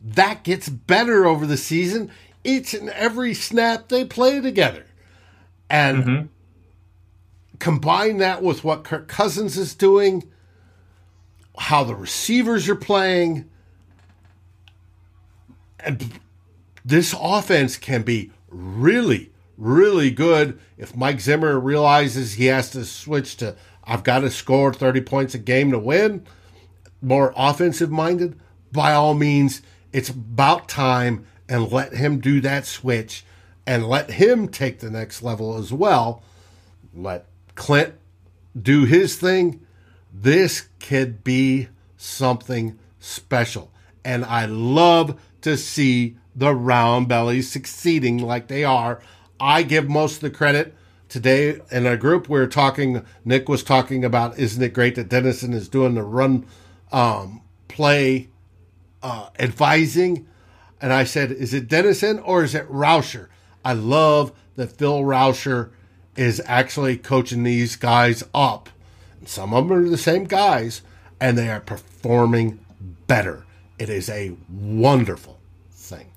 [0.00, 2.12] that gets better over the season.
[2.44, 4.86] Each and every snap they play together.
[5.68, 6.26] And mm-hmm.
[7.58, 10.30] combine that with what Kirk Cousins is doing,
[11.58, 13.50] how the receivers are playing,
[15.80, 16.20] and
[16.84, 20.58] this offense can be really, really good.
[20.78, 25.34] If Mike Zimmer realizes he has to switch to, I've got to score 30 points
[25.34, 26.24] a game to win,
[27.02, 28.38] more offensive minded,
[28.72, 33.24] by all means, it's about time and let him do that switch
[33.66, 36.22] and let him take the next level as well.
[36.94, 37.94] Let Klint
[38.60, 39.64] do his thing.
[40.12, 43.72] This could be something special.
[44.04, 49.00] And I love to see the round bellies succeeding like they are.
[49.40, 50.74] I give most of the credit
[51.08, 53.04] today in a group we are talking.
[53.24, 56.46] Nick was talking about, isn't it great that Dennison is doing the run
[56.92, 58.28] um, play
[59.02, 60.26] uh, advising?
[60.80, 63.28] And I said, is it Dennison or is it Rauscher?
[63.64, 65.70] I love that Phil Rauscher
[66.16, 68.68] is actually coaching these guys up.
[69.24, 70.82] Some of them are the same guys,
[71.20, 72.64] and they are performing
[73.06, 73.44] better.
[73.78, 75.38] It is a wonderful
[75.70, 76.12] thing.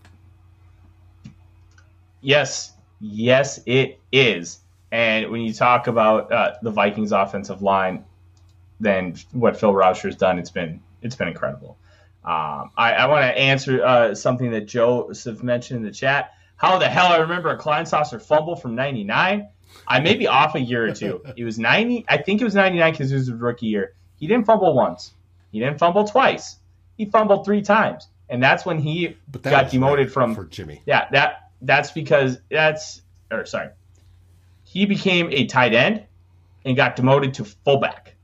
[2.22, 4.60] Yes, yes, it is.
[4.92, 8.06] And when you talk about uh, the Vikings' offensive line,
[8.80, 11.78] then what Phil Rauscher's done, it's been it's been incredible.
[12.24, 16.34] Um, I, I want to answer uh, something that Joseph mentioned in the chat.
[16.56, 19.48] How the hell I remember a Kleinsasser fumble from '99?
[19.88, 21.22] I may be off a year or two.
[21.38, 22.06] It was 90.
[22.10, 23.94] I think it was 99 because it was a rookie year.
[24.18, 25.14] He didn't fumble once.
[25.52, 26.58] He didn't fumble twice.
[26.98, 30.82] He fumbled three times, and that's when he got demoted from for Jimmy.
[30.86, 33.70] Yeah, that that's because that's or sorry,
[34.64, 36.04] he became a tight end
[36.66, 38.16] and got demoted to fullback,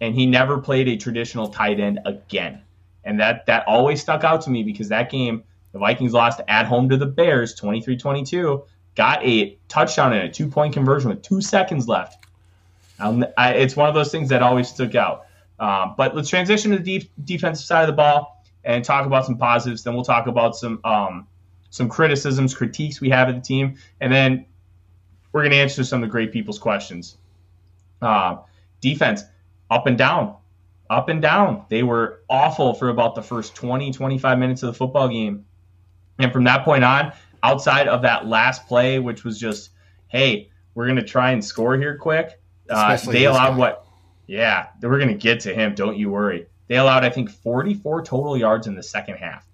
[0.00, 2.62] and he never played a traditional tight end again.
[3.04, 5.44] And that that always stuck out to me because that game
[5.76, 10.72] the Vikings lost at home to the Bears 23-22, got a touchdown and a two-point
[10.72, 12.24] conversion with 2 seconds left.
[12.98, 15.26] I, it's one of those things that always stuck out.
[15.58, 19.36] Um, but let's transition to the defensive side of the ball and talk about some
[19.36, 19.82] positives.
[19.82, 21.26] Then we'll talk about some um,
[21.76, 24.46] some criticisms, critiques we have of the team, and then
[25.32, 27.18] we're going to answer some of the great people's questions.
[28.00, 28.38] Uh,
[28.80, 29.22] defense,
[29.70, 30.34] up and down,
[30.88, 31.66] up and down.
[31.68, 35.44] They were awful for about the first 20, 25 minutes of the football game.
[36.18, 37.12] And from that point on,
[37.42, 39.70] outside of that last play, which was just,
[40.08, 43.56] hey, we're going to try and score here quick, uh, they allowed guy.
[43.56, 43.86] what?
[44.26, 45.74] Yeah, we're going to get to him.
[45.74, 46.46] Don't you worry.
[46.68, 49.46] They allowed, I think, 44 total yards in the second half.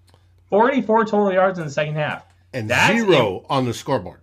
[0.53, 2.27] 44 total yards in the second half.
[2.53, 4.21] And That's zero a, on the scoreboard.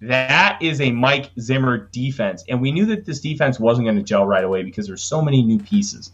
[0.00, 2.42] That is a Mike Zimmer defense.
[2.48, 5.22] And we knew that this defense wasn't going to gel right away because there's so
[5.22, 6.10] many new pieces.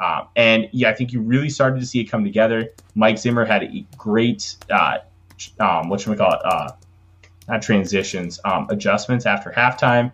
[0.00, 2.70] Um, and yeah, I think you really started to see it come together.
[2.96, 4.98] Mike Zimmer had a great, uh,
[5.60, 6.40] um, what should we call it?
[6.44, 6.72] Uh,
[7.46, 10.10] not transitions, um, adjustments after halftime.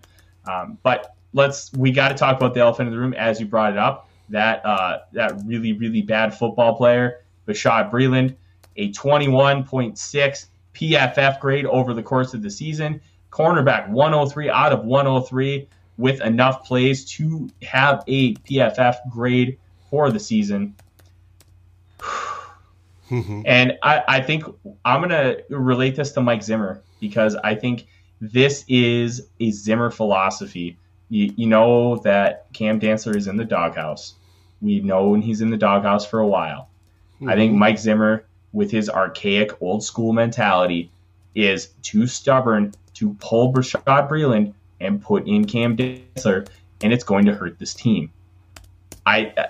[0.47, 3.47] Um, but let's we got to talk about the elephant in the room as you
[3.47, 4.11] brought it up.
[4.29, 8.37] That uh, that really really bad football player, Bashaud Breeland,
[8.77, 13.01] a 21.6 PFF grade over the course of the season.
[13.31, 19.59] Cornerback 103 out of 103 with enough plays to have a PFF grade
[19.91, 20.75] for the season.
[23.11, 24.45] and I, I think
[24.85, 27.87] I'm going to relate this to Mike Zimmer because I think
[28.21, 30.77] this is a Zimmer philosophy
[31.09, 34.15] you, you know that Cam Dantzler is in the doghouse.
[34.61, 36.69] We've known he's in the doghouse for a while.
[37.17, 37.29] Mm-hmm.
[37.29, 37.61] I think mm-hmm.
[37.61, 38.26] Mike Zimmer,
[38.57, 40.91] with his archaic old school mentality,
[41.35, 46.49] is too stubborn to pull Bashaud Breeland and put in Cam Dantzler,
[46.83, 48.11] and it's going to hurt this team.
[49.05, 49.49] I, uh,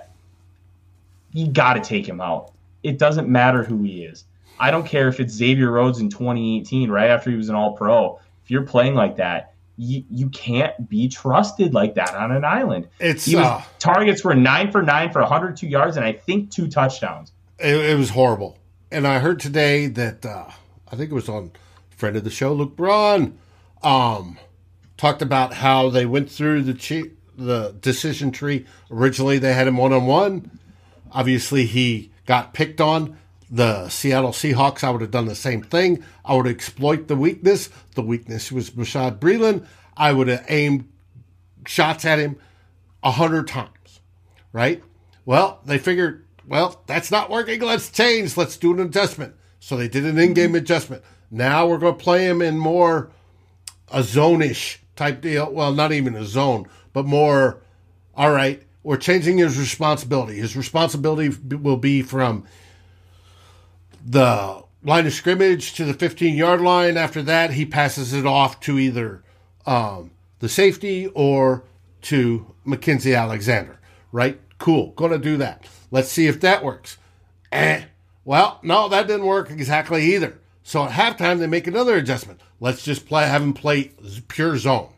[1.33, 2.53] you got to take him out.
[2.83, 4.25] It doesn't matter who he is.
[4.59, 7.77] I don't care if it's Xavier Rhodes in 2018, right after he was an All
[7.77, 8.19] Pro.
[8.43, 12.89] If you're playing like that, you, you can't be trusted like that on an island.
[12.99, 16.67] It's was, uh, targets were nine for nine for 102 yards and I think two
[16.67, 17.31] touchdowns.
[17.61, 18.57] It, it was horrible.
[18.91, 20.51] And I heard today that uh,
[20.91, 21.53] I think it was on
[21.91, 23.39] friend of the show, Luke Braun,
[23.83, 24.39] um,
[24.97, 28.67] talked about how they went through the the decision tree.
[28.91, 30.59] Originally, they had him one on one.
[31.13, 33.17] Obviously, he got picked on
[33.51, 36.03] the Seattle Seahawks, I would have done the same thing.
[36.25, 37.69] I would exploit the weakness.
[37.95, 39.67] The weakness was Bashaud Breeland.
[39.97, 40.89] I would have aimed
[41.67, 42.37] shots at him
[43.03, 44.01] a hundred times,
[44.53, 44.83] right?
[45.25, 47.61] Well, they figured, well, that's not working.
[47.61, 48.37] Let's change.
[48.37, 49.35] Let's do an adjustment.
[49.61, 51.03] So they did an in-game adjustment.
[51.31, 53.11] Now we're going to play him in more
[53.93, 55.53] a zone-ish type deal.
[55.53, 57.63] Well, not even a zone, but more.
[58.15, 60.37] All right, we're changing his responsibility.
[60.37, 62.45] His responsibility will be from
[64.05, 66.97] the line of scrimmage to the 15 yard line.
[66.97, 69.23] After that, he passes it off to either
[69.67, 71.65] um, the safety or
[72.03, 73.81] to Mackensie Alexander,
[74.13, 74.41] right?
[74.59, 74.93] Cool.
[74.93, 75.67] Going to do that.
[75.91, 76.99] Let's see if that works.
[77.53, 77.85] Eh.
[78.25, 80.39] Well, no, that didn't work exactly either.
[80.63, 82.41] So at halftime, they make another adjustment.
[82.59, 83.93] Let's just play, have him play
[84.29, 84.93] pure zone.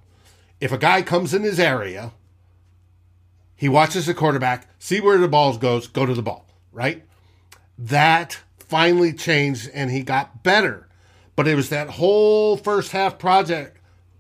[0.60, 2.12] If a guy comes in his area,
[3.54, 7.04] he watches the quarterback, see where the ball goes, go to the ball, right?
[7.76, 10.88] That finally changed and he got better.
[11.36, 13.78] But it was that whole first half project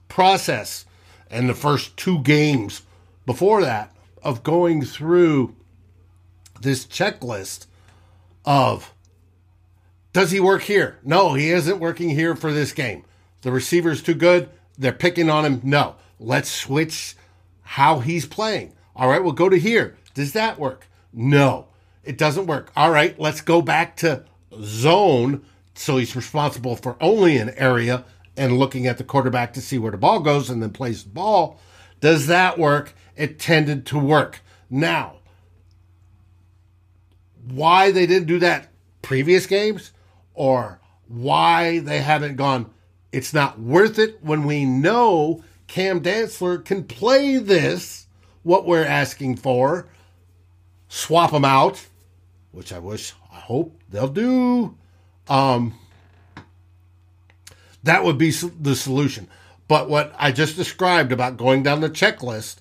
[0.08, 0.84] process
[1.30, 2.82] and the first two games
[3.26, 5.54] before that of going through
[6.60, 7.66] this checklist
[8.44, 8.92] of
[10.12, 10.98] does he work here?
[11.04, 13.04] No, he isn't working here for this game.
[13.42, 14.48] The receiver's too good.
[14.76, 15.60] They're picking on him.
[15.62, 17.14] No, let's switch
[17.62, 18.72] how he's playing.
[18.96, 19.96] All right, we'll go to here.
[20.14, 20.88] Does that work?
[21.12, 21.68] No,
[22.02, 22.72] it doesn't work.
[22.74, 24.24] All right, let's go back to
[24.60, 25.44] zone.
[25.74, 28.04] So he's responsible for only an area
[28.36, 31.10] and looking at the quarterback to see where the ball goes and then plays the
[31.10, 31.60] ball.
[32.00, 32.94] Does that work?
[33.16, 34.40] It tended to work.
[34.70, 35.17] Now,
[37.52, 38.68] why they didn't do that
[39.02, 39.92] previous games
[40.34, 42.70] or why they haven't gone,
[43.12, 48.06] it's not worth it when we know Cam Dantzler can play this,
[48.42, 49.88] what we're asking for,
[50.88, 51.86] swap them out,
[52.52, 54.76] which I wish, I hope they'll do.
[55.28, 55.78] Um,
[57.82, 59.28] that would be the solution.
[59.68, 62.56] But what I just described about going down the checklist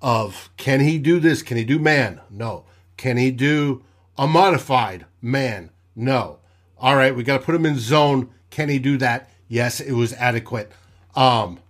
[0.00, 1.42] of can he do this?
[1.42, 2.20] Can he do man?
[2.30, 2.64] No.
[2.96, 3.82] Can he do
[4.18, 5.70] a modified man?
[5.94, 6.40] No.
[6.76, 8.30] All right, we got to put him in zone.
[8.50, 9.30] Can he do that?
[9.48, 10.70] Yes, it was adequate.
[11.14, 11.60] Um,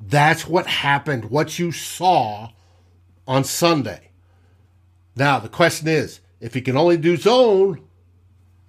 [0.00, 1.26] that's what happened.
[1.26, 2.50] What you saw
[3.26, 4.10] on Sunday.
[5.16, 7.82] Now the question is, if he can only do zone,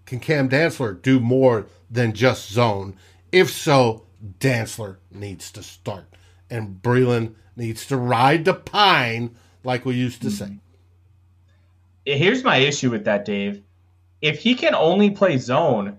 [0.06, 2.98] can Cam Dantzler do more than just zone?
[3.32, 4.06] If so,
[4.40, 6.14] Dantzler needs to start,
[6.50, 10.58] and Breeland needs to ride the pine, like we used to say.
[12.06, 13.62] Here's my issue with that, Dave.
[14.22, 15.98] If he can only play zone,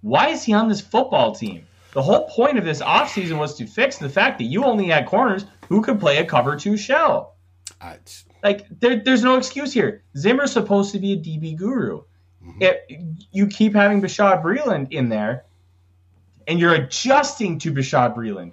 [0.00, 1.66] why is he on this football team?
[1.92, 5.06] The whole point of this offseason was to fix the fact that you only had
[5.06, 7.36] corners who could play a cover two shell.
[7.80, 7.98] I,
[8.42, 10.02] like there, there's no excuse here.
[10.16, 12.02] Zimmer's supposed to be a DB guru.
[12.44, 12.62] Mm-hmm.
[12.62, 12.86] It,
[13.30, 15.44] you keep having Bashaud Breeland in there,
[16.46, 18.52] and you're adjusting to Bashaud Breeland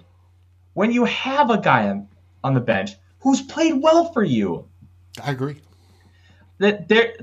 [0.74, 2.08] when you have a guy on,
[2.44, 4.68] on the bench who's played well for you.
[5.22, 5.60] I agree.
[6.60, 7.14] That there,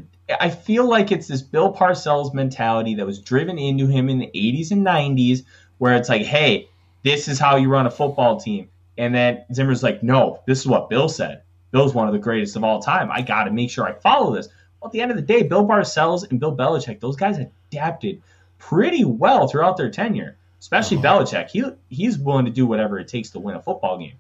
[0.42, 4.30] I feel like it's this Bill Parcells mentality that was driven into him in the
[4.36, 5.46] 80s and 90s,
[5.78, 6.70] where it's like, hey,
[7.04, 8.70] this is how you run a football team.
[8.98, 11.44] And then Zimmer's like, no, this is what Bill said.
[11.72, 13.10] Bill's one of the greatest of all time.
[13.12, 14.50] I got to make sure I follow this.
[14.82, 18.22] Well, at the end of the day, Bill Parcells and Bill Belichick, those guys adapted
[18.58, 21.20] pretty well throughout their tenure especially uh-huh.
[21.20, 21.50] Belichick.
[21.50, 24.16] He he's willing to do whatever it takes to win a football game.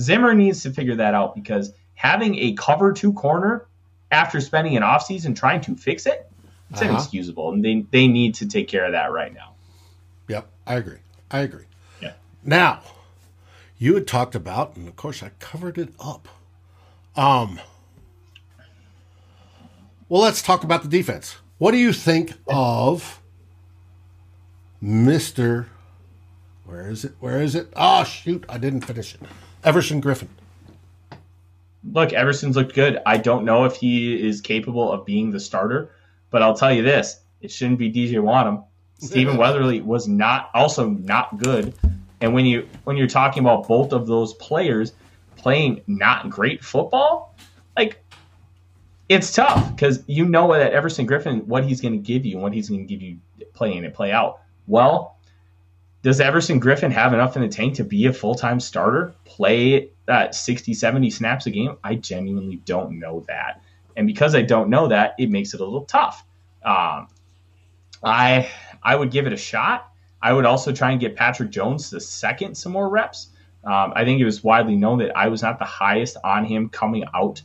[0.00, 3.66] Zimmer needs to figure that out because having a cover two corner
[4.10, 6.30] after spending an offseason trying to fix it,
[6.70, 6.90] it's uh-huh.
[6.90, 7.52] inexcusable.
[7.52, 9.54] And they, they need to take care of that right now.
[10.28, 10.98] Yep, I agree.
[11.30, 11.64] I agree.
[12.00, 12.12] Yeah.
[12.44, 12.82] Now,
[13.78, 16.28] you had talked about, and of course I covered it up.
[17.16, 17.60] Um
[20.08, 21.36] well, let's talk about the defense.
[21.58, 23.20] What do you think of
[24.82, 25.66] Mr.
[26.64, 27.12] Where is it?
[27.20, 27.68] Where is it?
[27.76, 28.44] Oh, shoot.
[28.48, 29.20] I didn't finish it.
[29.64, 30.28] Everson Griffen.
[31.84, 33.00] Look, Everson's looked good.
[33.06, 35.90] I don't know if he is capable of being the starter,
[36.30, 38.64] but I'll tell you this it shouldn't be DJ Wonnum.
[38.98, 41.72] Stephen Weatherly was not also not good.
[42.20, 44.92] And when you when you're talking about both of those players
[45.36, 47.36] playing not great football,
[47.76, 48.02] like
[49.08, 52.42] it's tough because you know that Everson Griffen what he's going to give you and
[52.42, 53.18] what he's going to give you
[53.54, 54.40] playing and play out.
[54.66, 55.17] Well,
[56.02, 59.90] does Everson Griffen have enough in the tank to be a full time starter, play
[60.06, 61.76] that 60, 70 snaps a game?
[61.82, 63.62] I genuinely don't know that.
[63.96, 66.24] And because I don't know that, it makes it a little tough.
[66.64, 67.08] Um,
[68.02, 68.48] I
[68.82, 69.92] I would give it a shot.
[70.22, 73.28] I would also try and get Patrick Jones the second some more reps.
[73.64, 76.68] Um, I think it was widely known that I was not the highest on him
[76.68, 77.42] coming out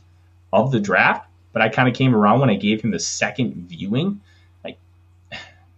[0.52, 3.68] of the draft, but I kind of came around when I gave him the second
[3.68, 4.20] viewing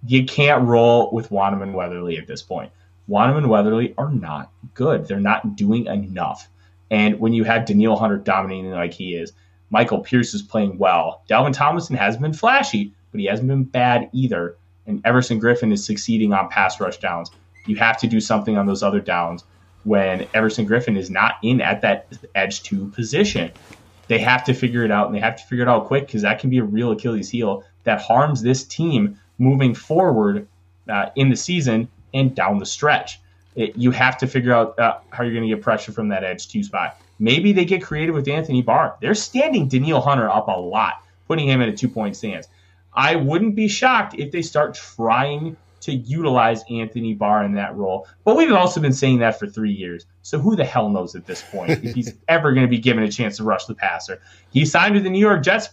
[0.06, 2.70] you can't roll with Wonnum and Weatherly at this point.
[3.08, 5.06] Wonnum and Weatherly are not good.
[5.06, 6.48] They're not doing enough.
[6.90, 9.32] And when you have Danielle Hunter dominating like he is,
[9.70, 11.22] Michael Pierce is playing well.
[11.28, 14.56] Dalvin Tomlinson has been flashy, but he hasn't been bad either.
[14.86, 17.30] And Everson Griffen is succeeding on pass rush downs.
[17.66, 19.44] You have to do something on those other downs
[19.82, 23.50] when Everson Griffen is not in at that edge two position.
[24.08, 26.22] They have to figure it out, and they have to figure it out quick because
[26.22, 30.46] that can be a real Achilles heel that harms this team moving forward
[30.88, 33.20] uh, in the season and down the stretch.
[33.54, 36.24] It, you have to figure out uh, how you're going to get pressure from that
[36.24, 37.00] edge two spot.
[37.18, 38.96] Maybe they get creative with Anthony Barr.
[39.00, 42.48] They're standing Danielle Hunter up a lot, putting him at a two point stance.
[42.92, 48.08] I wouldn't be shocked if they start trying to utilize Anthony Barr in that role.
[48.24, 50.04] But we've also been saying that for three years.
[50.22, 53.04] So who the hell knows at this point if he's ever going to be given
[53.04, 54.20] a chance to rush the passer?
[54.50, 55.68] He signed with the New York Jets,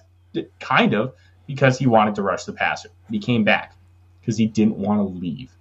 [0.60, 1.16] kind of,
[1.48, 2.90] because he wanted to rush the passer.
[3.10, 3.76] He came back
[4.22, 5.52] because he didn't want to leave.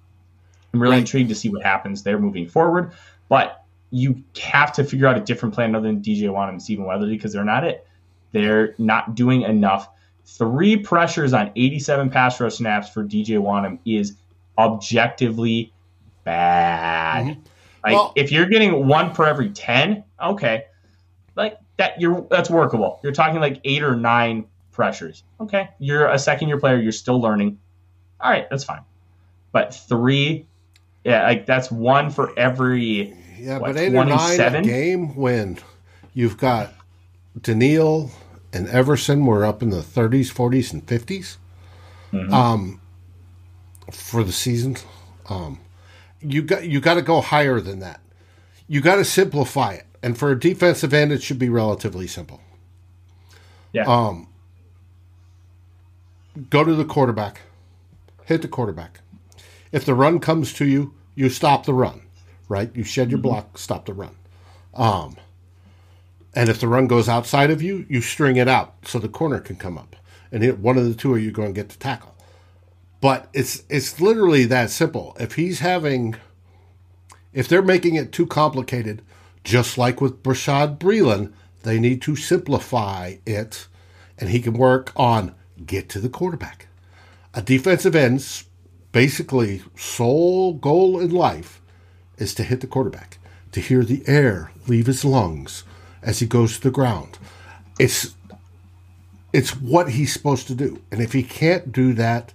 [0.72, 1.01] I'm really right.
[1.01, 2.93] intrigued to see what happens there moving forward.
[3.28, 6.85] But you have to figure out a different plan other than DJ Wonnum and Stephen
[6.85, 7.87] Weatherly because they're not it.
[8.33, 9.89] They're not doing enough.
[10.24, 14.14] Three pressures on 87 pass rush snaps for DJ Wonnum is
[14.57, 15.72] objectively
[16.24, 17.26] bad.
[17.26, 17.41] Mm-hmm.
[17.85, 20.66] Like well, if you're getting one per every 10, okay.
[21.37, 23.01] Like that you're that's workable.
[23.03, 25.23] You're talking like 8 or 9 pressures.
[25.41, 25.68] Okay.
[25.79, 27.59] You're a second year player, you're still learning.
[28.20, 28.83] All right, that's fine.
[29.53, 30.47] But 3
[31.05, 35.59] yeah, like that's one for every yeah, what, but eight or nine game when
[36.14, 36.73] you've got
[37.41, 38.11] Danielle
[38.53, 41.37] and Everson were up in the 30s, 40s, and 50s
[42.12, 42.33] mm-hmm.
[42.33, 42.81] um,
[43.91, 44.77] for the season.
[45.29, 45.61] Um,
[46.20, 48.01] you got you got to go higher than that.
[48.68, 52.41] You got to simplify it, and for a defensive end, it should be relatively simple.
[53.73, 53.87] Yeah.
[53.87, 54.29] Um.
[56.49, 57.43] Go to the quarterback,
[58.24, 59.01] hit the quarterback.
[59.70, 62.03] If the run comes to you, you stop the run,
[62.49, 62.74] right?
[62.74, 63.28] You shed your mm-hmm.
[63.28, 64.16] block, stop the run.
[64.74, 65.16] Um,
[66.35, 69.41] and if the run goes outside of you, you string it out so the corner
[69.41, 69.95] can come up,
[70.30, 72.14] and hit one of the two are you going to get to tackle.
[73.03, 75.14] But it's it's literally that simple.
[75.20, 76.14] If he's having,
[77.35, 79.03] if they're making it too complicated,
[79.45, 81.33] just like with Bashaud Breeland,
[81.64, 83.66] they need to simplify it,
[84.16, 85.35] and he can work on
[85.66, 86.68] get to the quarterback.
[87.34, 88.44] A defensive end's
[88.92, 91.60] basically sole goal in life
[92.18, 93.18] is to hit the quarterback,
[93.52, 95.64] to hear the air leave his lungs
[96.02, 97.18] as he goes to the ground.
[97.78, 98.14] It's
[99.32, 100.82] it's what he's supposed to do.
[100.90, 102.34] And if he can't do that,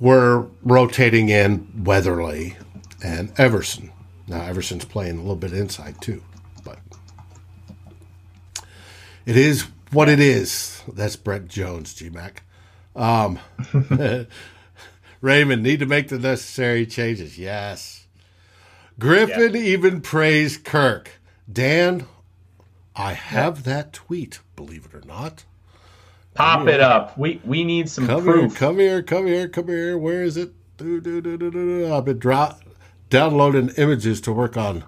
[0.00, 2.56] we're rotating in Weatherly
[3.04, 3.92] and Everson.
[4.26, 6.22] Now Everson's playing a little bit inside too,
[6.64, 6.78] but
[9.26, 10.82] it is what it is.
[10.92, 12.38] That's Brett Jones, GMAC.
[12.94, 13.38] Um,
[15.20, 17.38] Raymond, need to make the necessary changes.
[17.38, 18.06] Yes.
[18.98, 19.60] Griffen yeah.
[19.60, 21.20] even praised Kirk.
[21.50, 22.06] Dan,
[22.94, 25.44] I have that tweet, believe it or not.
[26.34, 27.18] Pop it up.
[27.18, 28.52] We we need some come proof.
[28.52, 29.98] Here, come here, come here, come here.
[29.98, 30.52] Where is it?
[30.78, 31.92] Do, do, do, do, do.
[31.92, 32.56] I've been dro-
[33.10, 34.84] downloading images to work on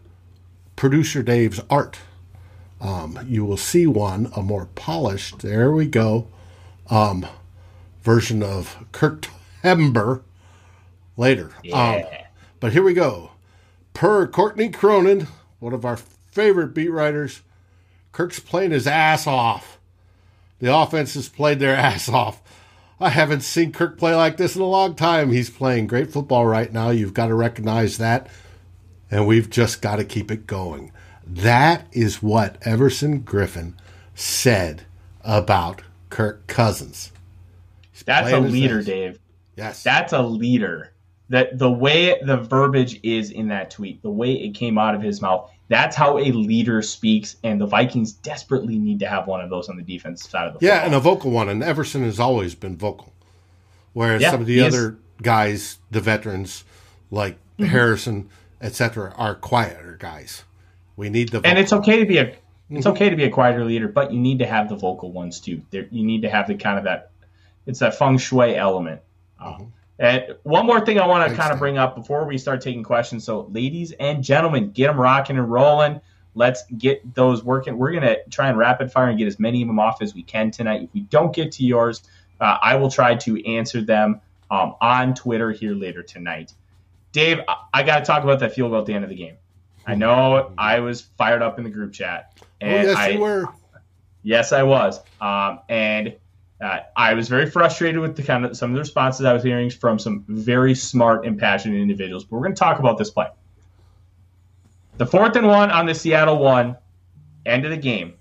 [0.75, 1.99] producer Dave's art.
[2.85, 6.29] Um, you will see one, a more polished, there we go,
[6.91, 7.27] um,
[8.03, 9.27] version of Kirk
[9.63, 10.23] Hember
[11.17, 11.53] later.
[11.63, 11.93] Yeah.
[11.93, 12.03] Um,
[12.61, 13.31] but here we go.
[13.95, 15.29] Per Courtney Cronin,
[15.61, 17.41] one of our favorite beat writers,
[18.13, 19.81] Kirk's playing his ass off.
[20.59, 22.43] The offense has played their ass off.
[23.01, 25.33] I haven't seen Kirk play like this in a long time.
[25.33, 26.91] He's playing great football right now.
[26.91, 28.29] You've got to recognize that.
[29.11, 30.93] And we've just got to keep it going.
[31.27, 33.75] That is what Everson Griffen
[34.15, 34.85] said
[35.23, 37.13] about Kirk Cousins.
[37.93, 39.19] He's That's a leader, Dave.
[39.57, 39.83] Yes.
[39.83, 40.93] That's a leader.
[41.31, 45.01] That the way the verbiage is in that tweet, the way it came out of
[45.01, 49.41] his mouth, that's how a leader speaks, and the Vikings desperately need to have one
[49.41, 50.69] of those on the defense side of the field.
[50.69, 51.49] yeah, and a vocal one.
[51.49, 53.13] And Everson has always been vocal,
[53.95, 54.97] whereas yeah, some of the other is.
[55.23, 56.65] guys, the veterans
[57.11, 57.65] like mm-hmm.
[57.65, 58.29] Harrison,
[58.61, 60.45] etc., are quieter guys.
[60.97, 61.51] We need the vocal.
[61.51, 62.37] and it's okay to be a
[62.71, 62.89] it's mm-hmm.
[62.89, 65.63] okay to be a quieter leader, but you need to have the vocal ones too.
[65.71, 67.11] There, you need to have the kind of that
[67.67, 69.01] it's that feng shui element.
[69.41, 69.65] Mm-hmm.
[69.99, 72.83] And one more thing I want to kind of bring up before we start taking
[72.83, 73.25] questions.
[73.25, 76.01] So, ladies and gentlemen, get them rocking and rolling.
[76.35, 77.79] Let's get those working.
[77.79, 80.13] We're going to try and rapid fire and get as many of them off as
[80.13, 80.83] we can tonight.
[80.83, 82.03] If we don't get to yours,
[82.41, 84.21] uh, I will try to answer them
[84.51, 86.53] um, on Twitter here later tonight.
[87.13, 89.17] Dave, I, I got to talk about that field goal at the end of the
[89.17, 89.37] game.
[89.87, 92.33] I know I was fired up in the group chat.
[92.61, 93.49] And oh, yes, I, you were.
[94.23, 95.01] Yes, I was.
[95.21, 96.17] Um, and
[96.61, 99.43] uh, I was very frustrated with the kind of some of the responses I was
[99.43, 102.25] hearing from some very smart and passionate individuals.
[102.25, 103.27] But we're going to talk about this play.
[104.97, 106.77] The fourth and one on the Seattle one,
[107.45, 108.15] end of the game.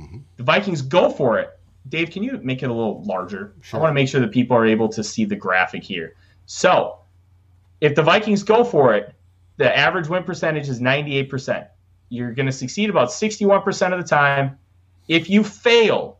[0.00, 0.18] Mm-hmm.
[0.36, 1.50] The Vikings go for it.
[1.88, 3.54] Dave, can you make it a little larger?
[3.62, 3.78] Sure.
[3.78, 6.16] I want to make sure that people are able to see the graphic here.
[6.46, 6.98] So,
[7.80, 9.14] if the Vikings go for it,
[9.56, 11.66] the average win percentage is 98%.
[12.08, 14.58] You're going to succeed about 61% of the time.
[15.08, 16.18] If you fail,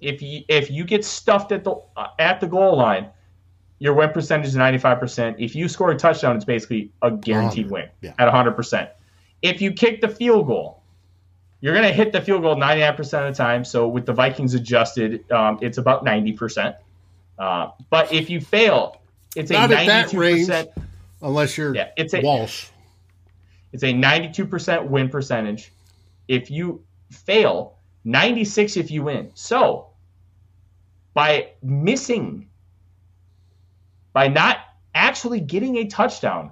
[0.00, 3.08] if you if you get stuffed at the uh, at the goal line,
[3.78, 5.36] your win percentage is 95%.
[5.38, 8.14] If you score a touchdown, it's basically a guaranteed win yeah.
[8.18, 8.90] at 100%.
[9.42, 10.82] If you kick the field goal,
[11.60, 13.64] you're going to hit the field goal 99% of the time.
[13.64, 16.76] So with the Vikings adjusted, um, it's about 90%.
[17.38, 19.00] Uh, but if you fail,
[19.34, 20.68] It's a Not that 92%.
[21.22, 22.68] Unless you're Yeah, it's a Walsh.
[23.72, 25.72] It's a 92% win percentage.
[26.28, 29.30] If you fail, 96 if you win.
[29.34, 29.88] So,
[31.14, 32.48] by missing,
[34.12, 34.58] by not
[34.94, 36.50] actually getting a touchdown,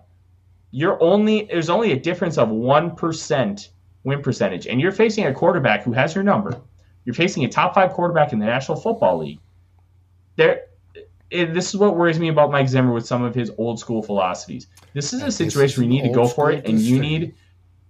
[0.70, 3.68] you're only there's only a difference of 1%
[4.04, 6.60] win percentage and you're facing a quarterback who has your number.
[7.04, 9.40] You're facing a top 5 quarterback in the National Football League.
[10.36, 10.62] There
[11.30, 14.02] it, this is what worries me about Mike Zimmer with some of his old school
[14.02, 14.66] philosophies.
[14.94, 17.34] This is a situation where you need to go for it, and you need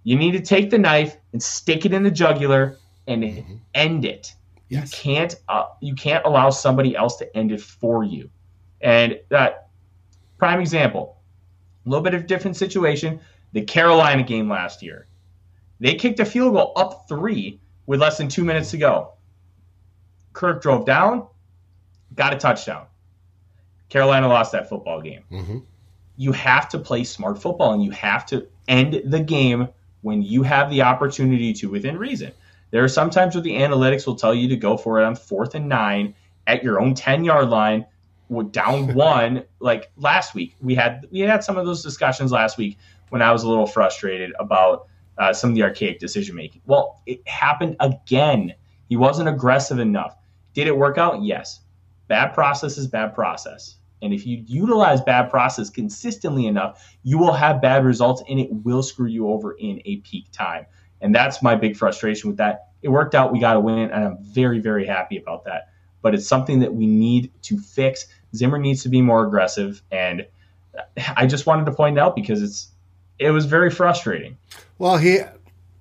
[0.03, 2.77] you need to take the knife and stick it in the jugular
[3.07, 3.55] and Mm-hmm.
[3.73, 4.33] end it.
[4.69, 4.91] Yes.
[4.91, 8.29] You can't uh, you can't allow somebody else to end it for you.
[8.81, 9.69] And that
[10.37, 11.17] prime example,
[11.85, 13.19] a little bit of different situation.
[13.53, 15.07] The Carolina game last year,
[15.79, 19.13] they kicked a field goal up three with less than two minutes to go.
[20.33, 21.25] Kirk drove down,
[22.13, 22.85] got a touchdown.
[23.89, 25.23] Carolina lost that football game.
[25.29, 25.57] hmm
[26.17, 29.67] You have to play smart football and you have to end the game
[30.01, 32.31] when you have the opportunity to within reason.
[32.71, 35.15] There are some times where the analytics will tell you to go for it on
[35.15, 36.13] fourth and nine
[36.47, 37.85] at your own 10 yard line
[38.29, 40.55] with down one like last week.
[40.61, 42.77] We had we had some of those discussions last week
[43.09, 44.87] when i was a little frustrated about
[45.17, 48.53] uh, some of the archaic decision making well it happened again.
[48.87, 50.15] He wasn't aggressive enough.
[50.53, 51.23] Did it work out?
[51.23, 51.59] Yes.
[52.07, 57.33] Bad process is bad process and if you utilize bad process consistently enough you will
[57.33, 60.65] have bad results and it will screw you over in a peak time
[61.01, 64.03] and that's my big frustration with that it worked out we got a win and
[64.03, 65.69] i'm very very happy about that
[66.01, 68.07] but it's something that we need to fix.
[68.35, 70.25] Zimmer needs to be more aggressive, and
[71.15, 72.69] I just wanted to point out because it's
[73.17, 74.37] it was very frustrating.
[74.77, 75.19] Well, he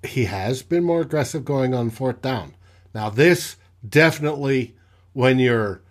[0.02, 2.54] he has been more aggressive going on fourth down.
[2.94, 3.56] Now this
[3.86, 4.74] definitely
[5.12, 5.82] when you're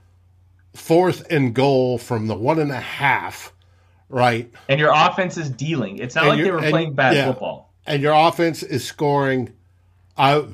[0.78, 3.52] fourth and goal from the one and a half,
[4.10, 4.52] right?
[4.70, 5.98] And your offense is dealing.
[5.98, 7.28] It's not And like they were and- playing bad yeah.
[7.28, 7.74] football.
[7.86, 9.54] and your offense is scoring.
[10.18, 10.46] I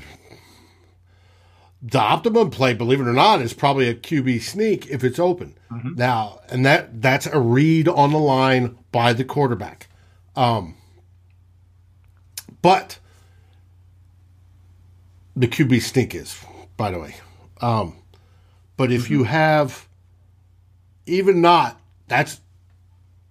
[1.85, 5.55] the optimum play, believe it or not, is probably a QB sneak if it's open.
[5.95, 9.87] Now, and that that's a read on the line by the quarterback.
[10.35, 10.75] Um,
[12.61, 12.99] but
[15.35, 16.37] the QB sneak is,
[16.77, 17.15] by the way.
[17.59, 17.97] Um,
[18.77, 19.87] but if you have
[21.05, 22.41] even not, that's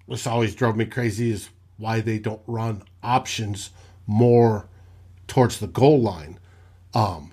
[0.06, 3.70] what's always drove me crazy is why they don't run options
[4.06, 4.68] more
[5.26, 6.38] towards the goal line.
[6.94, 7.32] Um,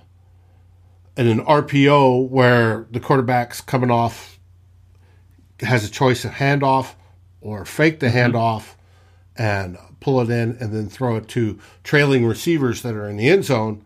[1.18, 4.40] and an RPO where the quarterback's coming off
[5.60, 6.94] has a choice of handoff
[7.42, 8.76] or fake the handoff
[9.36, 13.30] and pull it in and then throw it to trailing receivers that are in the
[13.30, 13.84] end zone.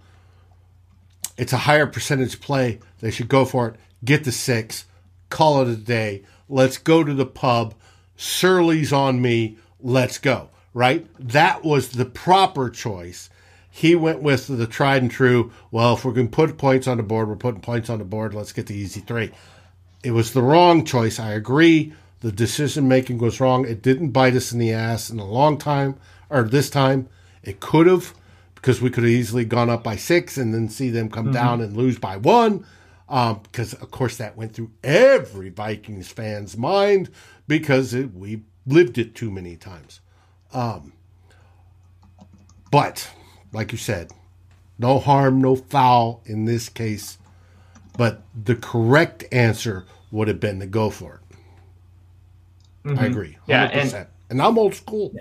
[1.38, 2.80] It's a higher percentage play.
[3.00, 3.76] They should go for it.
[4.06, 4.86] Get the six.
[5.30, 6.24] Call it a day.
[6.50, 7.74] Let's go to the pub.
[8.16, 9.58] Surly's on me.
[9.82, 10.50] Let's go.
[10.74, 11.08] Right?
[11.20, 13.30] That was the proper choice.
[13.70, 15.52] He went with the tried and true.
[15.72, 18.06] Well, if we're going to put points on the board, we're putting points on the
[18.06, 18.34] board.
[18.34, 19.32] Let's get the easy three.
[20.04, 21.20] It was the wrong choice.
[21.20, 21.94] I agree.
[22.20, 23.66] The decision making was wrong.
[23.66, 25.98] It didn't bite us in the ass in a long time,
[26.30, 27.10] or this time.
[27.42, 28.14] It could have,
[28.56, 31.34] because we could have easily gone up by six and then see them come mm-hmm.
[31.34, 32.66] down and lose by one.
[33.14, 37.12] Um, because of course that went through every Vikings fan's mind
[37.48, 40.00] because it, we lived it too many times.
[40.52, 40.94] Um,
[42.72, 43.12] but
[43.52, 44.10] like you said,
[44.80, 47.20] no harm, no foul in this case.
[48.00, 51.22] But the correct answer would have been to go for
[52.84, 52.98] it.
[52.98, 53.38] I agree.
[53.44, 53.48] 100%.
[53.48, 55.14] Yeah, and- and, I'm old school.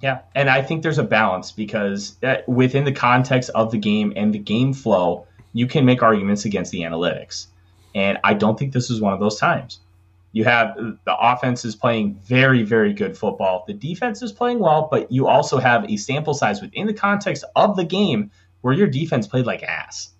[0.00, 4.14] Yeah, and I think there's a balance because uh, within the context of the game
[4.16, 7.46] and the game flow, you can make arguments against the analytics.
[7.94, 9.80] And I don't think this is one of those times.
[10.32, 13.64] You have the offense is playing very, very good football.
[13.66, 17.44] The defense is playing well, but you also have a sample size within the context
[17.56, 18.30] of the game
[18.60, 20.10] where your defense played like ass.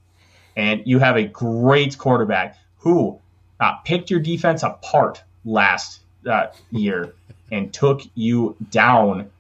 [0.57, 3.21] And you have a great quarterback who
[3.61, 7.15] uh, picked your defense apart last uh, year
[7.53, 9.31] and took you down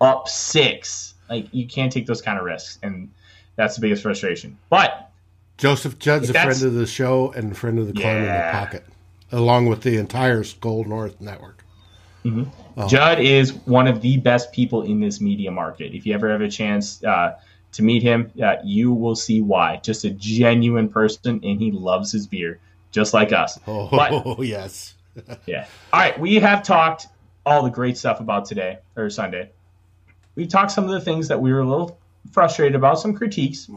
[0.00, 1.14] up six.
[1.28, 3.10] Like you can't take those kind of risks, and
[3.56, 4.58] that's the biggest frustration.
[4.68, 5.10] But
[5.62, 8.84] Joseph Judd's a friend of the show and a friend of the Climbing the Pocket,
[9.30, 11.64] along with the entire Skol North network.
[12.26, 12.88] Oh.
[12.88, 15.94] Judd is one of the best people in this media market.
[15.94, 17.38] If you ever have a chance uh,
[17.72, 19.76] to meet him, uh, you will see why.
[19.84, 22.58] Just a genuine person, and he loves his beer,
[22.90, 23.56] just like us.
[23.68, 24.94] Oh, But- yes.
[25.46, 25.66] Yeah.
[25.92, 26.18] All right.
[26.18, 27.06] We have talked
[27.46, 29.50] all the great stuff about today or Sunday.
[30.34, 32.00] We talked some of the things that we were a little
[32.32, 33.68] frustrated about, some critiques.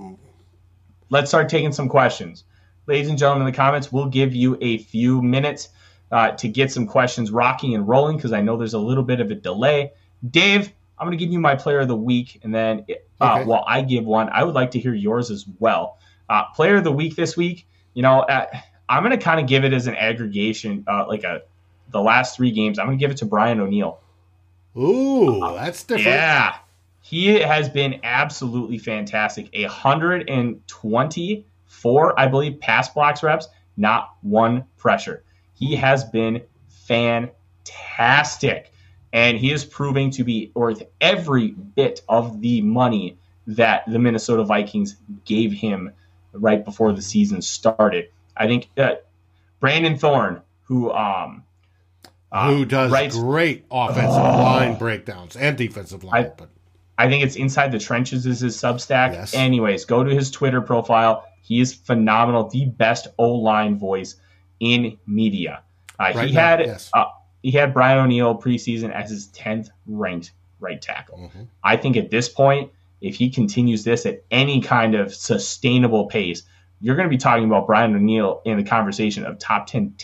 [1.09, 2.43] Let's start taking some questions.
[2.87, 5.69] Ladies and gentlemen, in the comments, we'll give you a few minutes
[6.11, 9.19] uh, to get some questions rocking and rolling because I know there's a little bit
[9.19, 9.91] of a delay.
[10.27, 12.85] Dave, I'm going to give you my player of the week, and then
[13.19, 13.45] uh, okay.
[13.45, 15.97] while I give one, I would like to hear yours as well.
[16.29, 18.47] Uh, player of the week this week, you know, uh,
[18.87, 21.41] I'm going to kind of give it as an aggregation, uh, like a
[21.91, 22.79] the last three games.
[22.79, 23.99] I'm going to give it to Brian O'Neill.
[24.77, 26.07] Ooh, that's different.
[26.07, 26.55] Yeah,
[27.05, 29.47] he has been absolutely fantastic.
[29.53, 33.47] A hundred and twenty-four, I believe, pass blocks reps,
[33.77, 35.23] not one pressure.
[35.53, 36.41] He has been
[36.87, 38.71] fantastic,
[39.13, 44.43] and he is proving to be worth every bit of the money that the Minnesota
[44.43, 44.95] Vikings
[45.25, 45.91] gave him
[46.33, 48.09] right before the season started.
[48.35, 48.95] I think uh,
[49.59, 51.43] Brandon Thorn, who um,
[52.31, 56.25] uh, who does writes, great offensive uh, line breakdowns and defensive line.
[56.25, 56.49] I, but
[56.97, 59.13] I think it's inside the trenches is his Substack.
[59.13, 59.33] Yes.
[59.33, 61.25] Anyways, go to his Twitter profile.
[61.41, 64.15] He is phenomenal, the best O line voice
[64.59, 65.61] in media.
[65.99, 66.89] Uh, right he now, had yes.
[66.93, 67.05] Uh,
[67.43, 71.19] he had Brian O'Neill preseason as his tenth ranked right tackle.
[71.19, 71.43] Mm-hmm.
[71.63, 72.71] I think at this point
[73.01, 76.43] if he continues this at any kind of sustainable pace,
[76.81, 79.95] you're going to be talking about Brian O'Neill in the conversation of top 10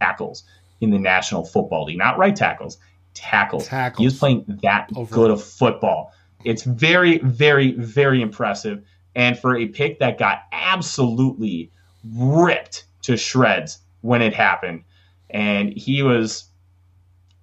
[0.00, 0.44] tackles
[0.80, 1.98] in the National Football League.
[1.98, 2.78] Not right tackles,
[3.14, 3.66] tackles.
[3.66, 3.98] tackles.
[3.98, 5.14] He was playing that Over.
[5.14, 6.12] good of football.
[6.44, 8.82] It's very, very, very impressive.
[9.14, 11.70] And for a pick that got absolutely
[12.16, 14.84] ripped to shreds when it happened,
[15.30, 16.44] and he was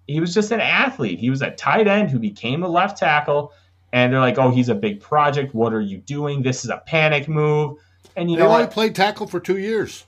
[0.07, 1.19] he was just an athlete.
[1.19, 3.53] He was a tight end who became a left tackle
[3.93, 5.53] and they're like, "Oh, he's a big project.
[5.53, 6.41] What are you doing?
[6.41, 7.77] This is a panic move."
[8.15, 8.73] And you know they know, only what?
[8.73, 10.05] played tackle for two years.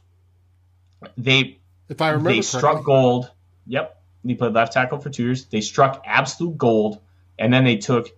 [1.18, 3.30] They, if I remember, they struck gold.
[3.68, 5.46] Yep, he played left tackle for two years.
[5.46, 7.00] They struck absolute gold,
[7.38, 8.10] and then they took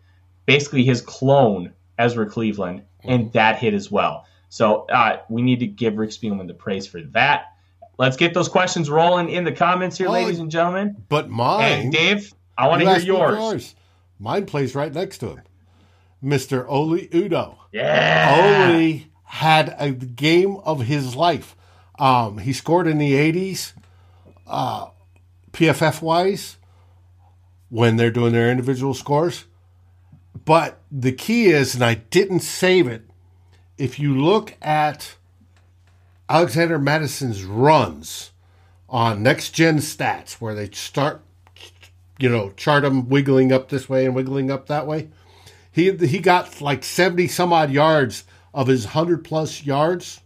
[0.45, 3.09] basically his clone Ezra Cleveland, mm-hmm.
[3.09, 4.25] and that hit as well.
[4.49, 7.53] So uh, we need to give Rick Spielman the praise for that.
[7.97, 10.97] Let's get those questions rolling in the comments here, ladies and gentlemen.
[11.07, 13.37] But mine, and Dave, I want to hear yours.
[13.37, 13.75] yours.
[14.19, 15.41] Mine plays right next to him.
[16.23, 16.65] Mr.
[16.67, 17.57] Oli Udoh.
[17.71, 18.69] Yeah.
[18.69, 21.55] Oli had a game of his life.
[21.97, 23.73] Um, he scored in the 80s,
[24.47, 24.87] uh,
[25.53, 26.57] PFF wise,
[27.69, 29.45] when they're doing their individual scores.
[30.45, 33.03] But the key is, and I didn't save it,
[33.77, 35.15] if you look at
[36.29, 38.31] Alexander Mattison's runs
[38.87, 41.21] on next gen stats, where they start,
[42.19, 45.09] you know, chart them wiggling up this way and wiggling up that way
[45.75, 48.23] he he got like 70 some odd yards
[48.53, 50.21] of his 100 plus yards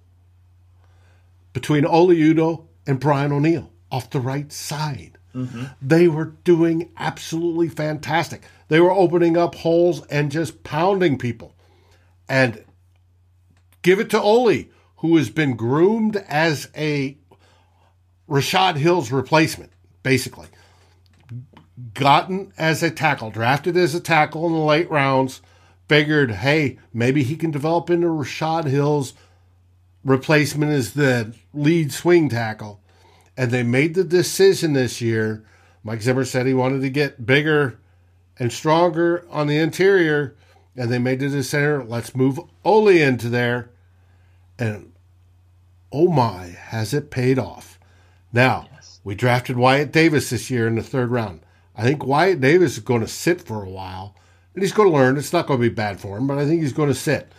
[1.53, 5.17] between Oli Udoh and Brian O'Neill off the right side.
[5.35, 5.65] Mm-hmm.
[5.81, 8.43] They were doing absolutely fantastic.
[8.67, 11.55] They were opening up holes and just pounding people.
[12.27, 12.63] And
[13.81, 17.17] give it to Oli, who has been groomed as a
[18.27, 19.71] Rashod Hill's replacement,
[20.03, 20.47] basically
[21.93, 25.41] gotten as a tackle, drafted as a tackle in the late rounds,
[25.87, 29.13] figured, hey, maybe he can develop into Rashod Hill's
[30.03, 32.81] replacement as the lead swing tackle.
[33.39, 35.45] And they made the decision this year.
[35.81, 37.79] Mike Zimmer said he wanted to get bigger
[38.37, 40.35] and stronger on the interior,
[40.75, 43.69] and they made the decision let's move Oli into there.
[44.59, 44.91] And
[45.89, 47.79] oh my, has it paid off.
[48.33, 48.99] Now, yes.
[49.05, 51.39] we drafted Wyatt Davis this year in the third round.
[51.77, 54.17] I think Wyatt Davis is going to sit for a while,
[54.53, 55.15] and he's going to learn.
[55.15, 57.31] It's not going to be bad for him, but I think he's going to sit.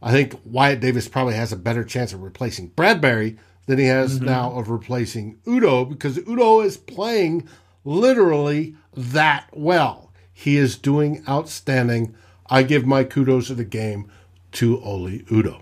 [0.00, 3.38] I think Wyatt Davis probably has a better chance of replacing Bradberry
[3.68, 4.24] than he has mm-hmm.
[4.24, 7.46] now of replacing Udoh because Udoh is playing
[7.84, 10.10] literally that well.
[10.32, 12.14] He is doing outstanding.
[12.46, 14.10] I give my kudos of the game
[14.52, 15.60] to Oli Udoh.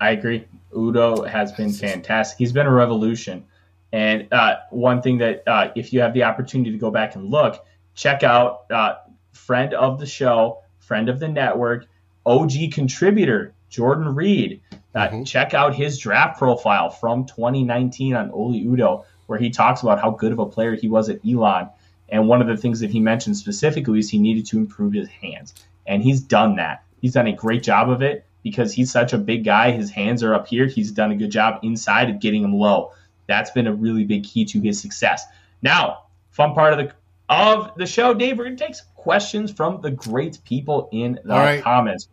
[0.00, 0.46] I agree.
[0.72, 2.38] Udoh has been fantastic.
[2.38, 3.44] He's been a revolution.
[3.92, 7.30] And uh, one thing that, uh, if you have the opportunity to go back and
[7.30, 8.94] look, check out uh,
[9.32, 11.86] friend of the show, friend of the network,
[12.24, 14.60] OG contributor Jordan Reed.
[14.94, 15.22] Uh, mm-hmm.
[15.24, 20.10] Check out his draft profile from 2019 on Oli Udoh, where he talks about how
[20.10, 21.68] good of a player he was at Elon.
[22.08, 25.08] And one of the things that he mentioned specifically is he needed to improve his
[25.08, 25.54] hands.
[25.86, 26.84] And he's done that.
[27.00, 29.70] He's done a great job of it because he's such a big guy.
[29.72, 30.66] His hands are up here.
[30.66, 32.92] He's done a good job inside of getting them low.
[33.26, 35.24] That's been a really big key to his success.
[35.60, 36.92] Now, fun part of the
[37.28, 38.38] of the show, Dave.
[38.38, 41.62] We're gonna take some questions from the great people in the right.
[41.62, 42.08] comments.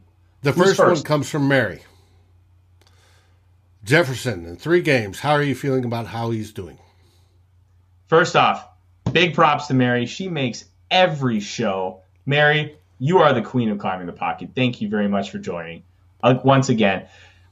[0.46, 1.82] The first, first, one comes from Mary
[3.84, 5.20] Jefferson in three games.
[5.20, 6.78] How are you feeling about how he's doing?
[8.06, 8.64] First off,
[9.12, 10.06] big props to Mary.
[10.06, 12.02] She makes every show.
[12.28, 14.50] Mary, you are the queen of climbing the pocket.
[14.54, 15.82] Thank you very much for joining.
[16.22, 17.08] Uh, once again,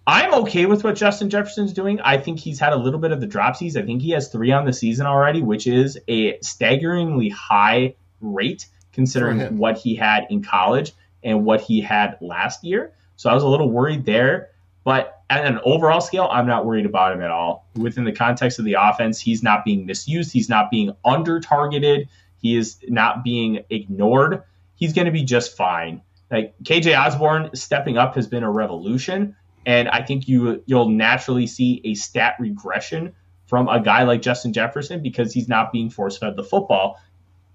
[0.06, 2.00] I'm okay with what Justin Jefferson's doing.
[2.00, 3.76] I think he's had a little bit of the dropsies.
[3.76, 8.68] I think he has three on the season already, which is a staggeringly high rate
[8.92, 10.94] considering what he had in college
[11.24, 12.94] and what he had last year.
[13.16, 14.50] So I was a little worried there.
[14.84, 17.70] But at an overall scale, I'm not worried about him at all.
[17.76, 20.34] Within the context of the offense, he's not being misused.
[20.34, 22.10] He's not being under targeted.
[22.42, 24.44] He is not being ignored.
[24.76, 26.02] He's going to be just fine.
[26.30, 31.48] Like KJ Osborn stepping up has been a revolution, and I think you you'll naturally
[31.48, 33.14] see a stat regression
[33.46, 37.00] from a guy like Justin Jefferson because he's not being force fed the football.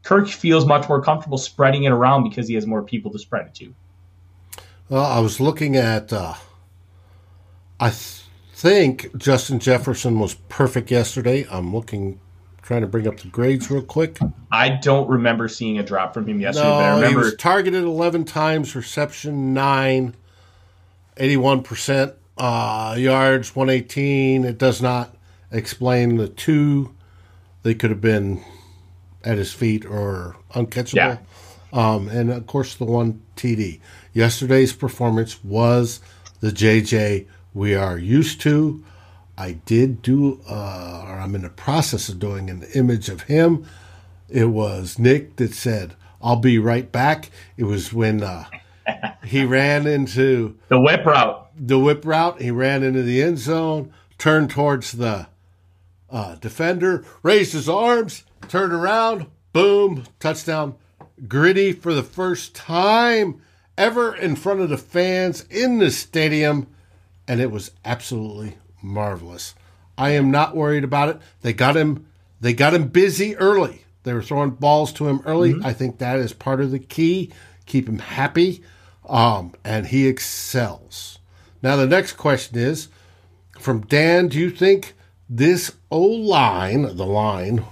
[0.03, 3.46] Kirk feels much more comfortable spreading it around because he has more people to spread
[3.46, 3.74] it to.
[4.88, 6.12] Well, I was looking at.
[6.12, 6.34] Uh,
[7.80, 8.22] I th-
[8.55, 11.46] think Justin Jefferson was perfect yesterday.
[11.51, 12.18] I'm looking,
[12.62, 14.18] trying to bring up the grades real quick.
[14.51, 16.68] I don't remember seeing a drop from him yesterday.
[16.68, 20.14] but I No, he remember was targeted 11 times, reception 9,
[21.18, 24.44] 81%, uh, yards 118.
[24.44, 25.14] It does not
[25.53, 26.94] explain the two.
[27.62, 28.42] They could have been
[29.29, 30.95] at his feet or uncatchable.
[30.95, 31.18] Yeah.
[31.70, 33.79] Um, and of course, the one TD.
[34.14, 36.01] Yesterday's performance was
[36.41, 38.83] the JJ we are used to.
[39.37, 43.66] I did do, uh, or I'm in the process of doing an image of him.
[44.31, 47.31] It was Nick that said, I'll be right back.
[47.59, 48.47] It was when uh,
[49.24, 51.51] he ran into the whip route.
[51.55, 52.41] the whip route.
[52.41, 55.29] He ran into the end zone, turned towards the
[56.11, 60.76] uh, defender, raised his arms, turned around, boom, touchdown.
[61.26, 63.41] Griddy for the first time
[63.76, 66.66] ever in front of the fans in the stadium,
[67.26, 69.55] and it was absolutely marvelous.
[69.97, 71.18] I am not worried about it.
[71.43, 72.07] They got him.
[72.41, 73.84] They got him busy early.
[74.05, 75.57] They were throwing balls to him early.
[75.64, 77.32] I think that is part of the key.
[77.66, 78.62] Keep him happy,
[79.09, 81.18] um, and he excels.
[81.62, 82.89] Now the next question is
[83.59, 84.28] from Dan.
[84.28, 84.95] Do you think
[85.28, 87.64] this O line, the line,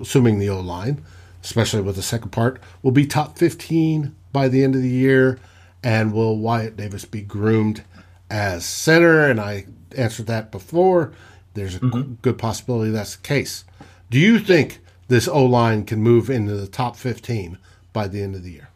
[0.00, 1.02] assuming the O line,
[1.42, 5.38] especially with the second part, will be top fifteen by the end of the year?
[5.84, 7.82] And will Wyatt Davis be groomed
[8.30, 9.28] as center?
[9.28, 11.12] And I answered that before.
[11.54, 12.14] There's a mm-hmm.
[12.22, 13.64] good possibility that's the case.
[14.10, 17.58] Do you think this O line can move into the top 15
[17.92, 18.68] by the end of the year?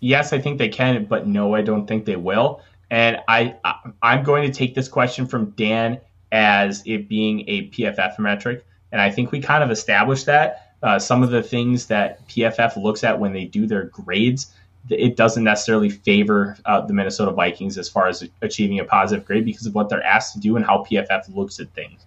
[0.00, 2.62] Yes, I think they can, but no, I don't think they will.
[2.90, 6.00] And I, I I'm going to take this question from Dan
[6.32, 10.98] as it being a PFF metric, and I think we kind of established that uh,
[10.98, 14.52] some of the things that PFF looks at when they do their grades,
[14.88, 19.44] it doesn't necessarily favor uh, the Minnesota Vikings as far as achieving a positive grade
[19.44, 22.04] because of what they're asked to do and how PFF looks at things.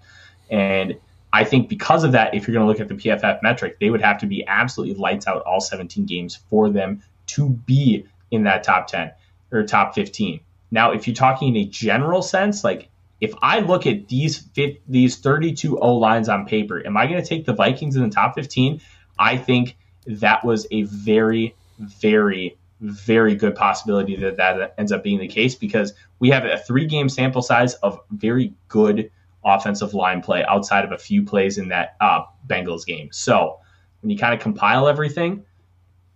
[0.50, 0.96] And
[1.32, 3.90] I think because of that, if you're going to look at the PFF metric, they
[3.90, 8.44] would have to be absolutely lights out all 17 games for them to be in
[8.44, 9.12] that top 10
[9.52, 10.40] or top 15.
[10.72, 12.90] Now, if you're talking in a general sense, like
[13.24, 14.44] if I look at these
[14.86, 18.10] these 32 O lines on paper, am I going to take the Vikings in the
[18.10, 18.82] top 15?
[19.18, 25.20] I think that was a very, very, very good possibility that that ends up being
[25.20, 29.10] the case because we have a three game sample size of very good
[29.46, 33.08] offensive line play outside of a few plays in that uh, Bengals game.
[33.14, 33.60] So
[34.02, 35.46] when you kind of compile everything,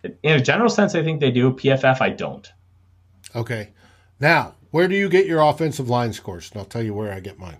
[0.04, 1.52] in a general sense, I think they do.
[1.52, 2.52] PFF, I don't.
[3.34, 3.70] Okay.
[4.20, 6.50] Now, where do you get your offensive line scores?
[6.50, 7.58] And I'll tell you where I get mine.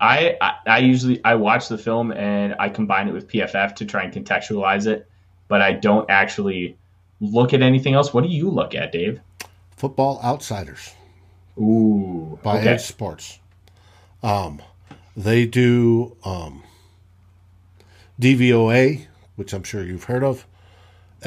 [0.00, 3.86] I, I I usually I watch the film and I combine it with PFF to
[3.86, 5.08] try and contextualize it,
[5.48, 6.76] but I don't actually
[7.20, 8.12] look at anything else.
[8.12, 9.20] What do you look at, Dave?
[9.76, 10.94] Football Outsiders
[11.58, 12.74] Ooh, by okay.
[12.74, 13.38] EdjSports.
[14.22, 14.60] Um,
[15.16, 16.62] they do um,
[18.20, 19.06] DVOA,
[19.36, 20.46] which I'm sure you've heard of,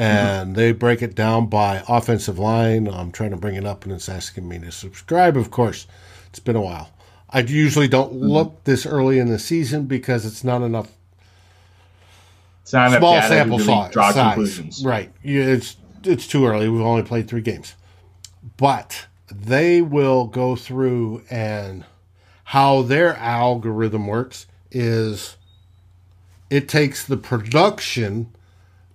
[0.00, 2.88] and they break it down by offensive line.
[2.88, 5.36] I'm trying to bring it up, and it's asking me to subscribe.
[5.36, 5.86] Of course,
[6.28, 6.90] it's been a while.
[7.28, 8.24] I usually don't mm-hmm.
[8.24, 10.90] look this early in the season because it's not enough
[12.62, 14.34] It's not small to sample really size, draw size.
[14.34, 14.84] conclusions.
[14.84, 15.12] Right.
[15.22, 16.68] It's it's too early.
[16.70, 17.74] We've only played three games,
[18.56, 21.84] but they will go through and
[22.44, 25.36] how their algorithm works is
[26.48, 28.32] it takes the production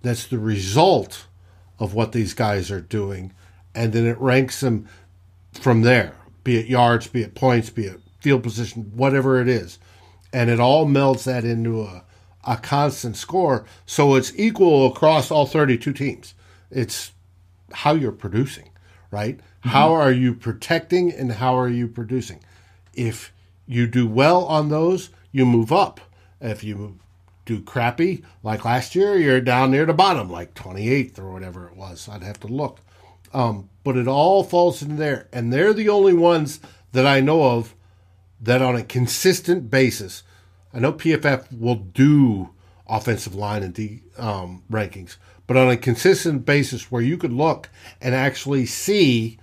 [0.06, 1.26] that's the result
[1.78, 3.32] of what these guys are doing,
[3.74, 4.88] and then it ranks them
[5.52, 9.78] from there, be it yards, be it points, be it field position, whatever it is.
[10.32, 12.04] And it all melds that into a,
[12.44, 13.64] a constant score.
[13.86, 16.34] So it's equal across all 32 teams.
[16.70, 17.12] It's
[17.72, 18.70] how you're producing,
[19.10, 19.38] right?
[19.38, 19.68] Mm-hmm.
[19.68, 22.40] How are you protecting and how are you producing?
[22.94, 23.32] If
[23.66, 26.00] you do well on those, you move up.
[26.40, 26.98] If you
[27.46, 31.76] do crappy, like last year, you're down near the bottom, like 28th or whatever it
[31.76, 32.08] was.
[32.08, 32.80] I'd have to look.
[33.32, 35.28] Um, but it all falls in there.
[35.32, 36.60] And they're the only ones
[36.92, 37.74] that I know of
[38.40, 40.22] that on a consistent basis,
[40.74, 42.50] I know PFF will do
[42.88, 45.16] offensive line and D um, rankings,
[45.46, 47.70] but on a consistent basis where you could look
[48.00, 49.38] and actually see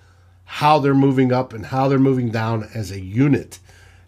[0.45, 3.59] how they're moving up and how they're moving down as a unit.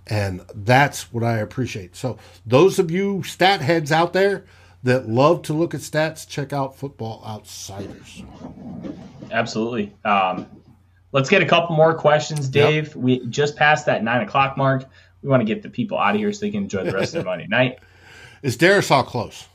[0.08, 1.96] And that's what I appreciate.
[1.96, 4.46] So, those of you stat heads out there
[4.84, 8.24] that love to look at stats, check out Football Outsiders.
[9.32, 9.96] Absolutely.
[10.06, 10.46] Um,
[11.12, 12.90] let's get a couple more questions, Dave.
[12.90, 12.96] Yep.
[12.96, 14.86] We just passed that nine o'clock mark.
[15.24, 17.16] We want to get the people out of here so they can enjoy the rest
[17.16, 17.80] of their Monday night.
[18.44, 19.48] Is Darrisaw close?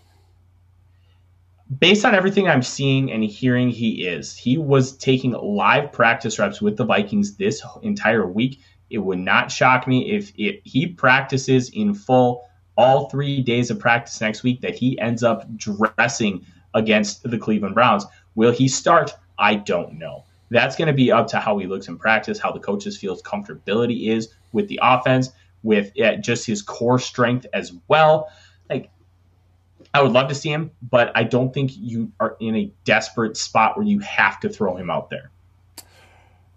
[1.79, 4.37] based on everything I'm seeing and hearing, he is.
[4.37, 8.61] He was taking live practice reps with the Vikings this entire week.
[8.91, 13.79] It would not shock me if it, he practices in full all three days of
[13.79, 18.07] practice next week that he ends up dressing against the Cleveland Browns.
[18.35, 19.15] Will he start?
[19.39, 20.25] I don't know.
[20.51, 23.23] That's going to be up to how he looks in practice, how the coaches feels
[23.23, 25.31] comfortability is with the offense,
[25.63, 28.29] with just his core strength as well.
[28.69, 28.91] Like
[29.95, 33.37] I would love to see him, but I don't think you are in a desperate
[33.37, 35.31] spot where you have to throw him out there.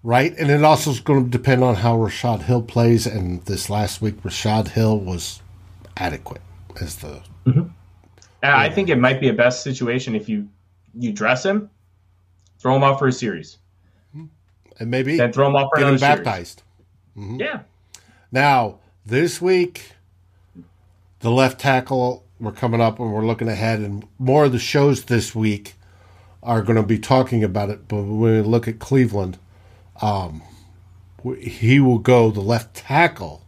[0.06, 3.08] Right, and it also is going to depend on how Rashod Hill plays.
[3.08, 5.42] And this last week, Rashod Hill was
[5.96, 6.42] adequate
[6.82, 7.22] as the.
[7.46, 7.70] Mm-hmm.
[8.44, 8.58] Yeah.
[8.58, 10.50] I think it might be a best situation if you
[10.94, 11.70] you dress him,
[12.60, 13.58] throw him out for a series,
[14.14, 16.64] and maybe then throw him out for get him baptized.
[17.18, 17.40] Mm-hmm.
[17.40, 17.62] Yeah.
[18.30, 19.94] Now this week,
[21.20, 25.06] the left tackle we're coming up and we're looking ahead, and more of the shows
[25.06, 25.76] this week
[26.42, 27.88] are going to be talking about it.
[27.88, 29.38] But when we look at Cleveland,
[30.02, 30.42] um,
[31.40, 32.32] he will go.
[32.32, 33.42] The left tackle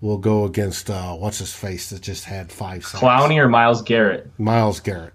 [0.00, 2.84] will go against uh, what's his face that just had five.
[2.84, 3.02] Sacks.
[3.02, 4.30] Clowney or Myles Garrett.
[4.38, 5.14] Myles Garrett.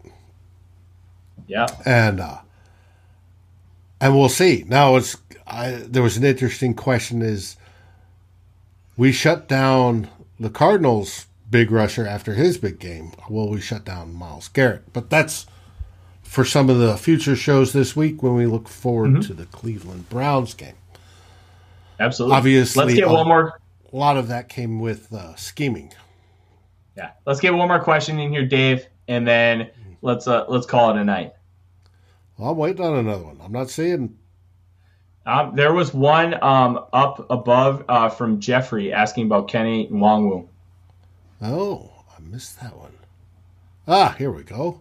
[1.47, 2.39] Yeah, and uh,
[3.99, 4.64] and we'll see.
[4.68, 7.57] Now it's I, there was an interesting question: is
[8.95, 10.09] we shut down
[10.39, 13.12] the Cardinals big rusher after his big game.
[13.30, 14.93] Will we shut down Myles Garrett?
[14.93, 15.45] But that's
[16.32, 19.20] for some of the future shows this week when we look forward mm-hmm.
[19.20, 20.76] to the Cleveland Browns game.
[22.00, 22.38] Absolutely.
[22.38, 23.60] Obviously, let's get one more.
[23.92, 25.92] A lot of that came with uh, scheming.
[26.96, 29.72] Yeah, let's get one more question in here, Dave, and then
[30.02, 31.34] let's uh, let's call it a night.
[32.38, 33.42] Well, I'm waiting on another one.
[33.44, 34.18] I'm not seeing.
[35.26, 40.48] Um, there was one um, up above uh, from Jeffrey asking about Kenny Nwangwu.
[41.42, 42.94] Oh, I missed that one.
[43.86, 44.80] Ah, here we go.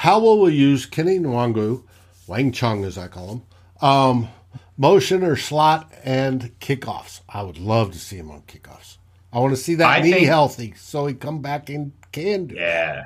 [0.00, 1.82] How will we use Kenny Nwangwu,
[2.26, 3.42] Wang Chung as I call him,
[3.86, 4.28] um,
[4.78, 7.20] motion or slot and kickoffs?
[7.28, 8.96] I would love to see him on kickoffs.
[9.30, 12.46] I want to see that I knee think, healthy so he come back and can
[12.46, 12.54] do.
[12.54, 13.04] Yeah,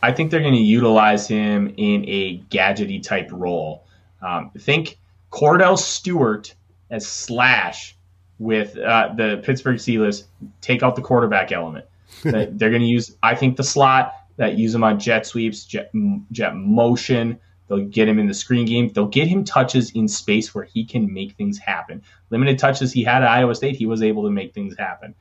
[0.00, 3.82] I think they're going to utilize him in a gadgety type role.
[4.22, 4.98] Um, think
[5.32, 6.54] Kordell Stewart
[6.92, 7.96] as Slash
[8.38, 10.26] with uh, the Pittsburgh Steelers
[10.60, 11.86] take out the quarterback element.
[12.22, 15.92] they're going to use, I think, the slot that use him on jet sweeps, jet,
[16.32, 17.38] jet motion.
[17.68, 18.88] They'll get him in the screen game.
[18.88, 22.02] They'll get him touches in space where he can make things happen.
[22.30, 25.14] Limited touches he had at Iowa State, he was able to make things happen.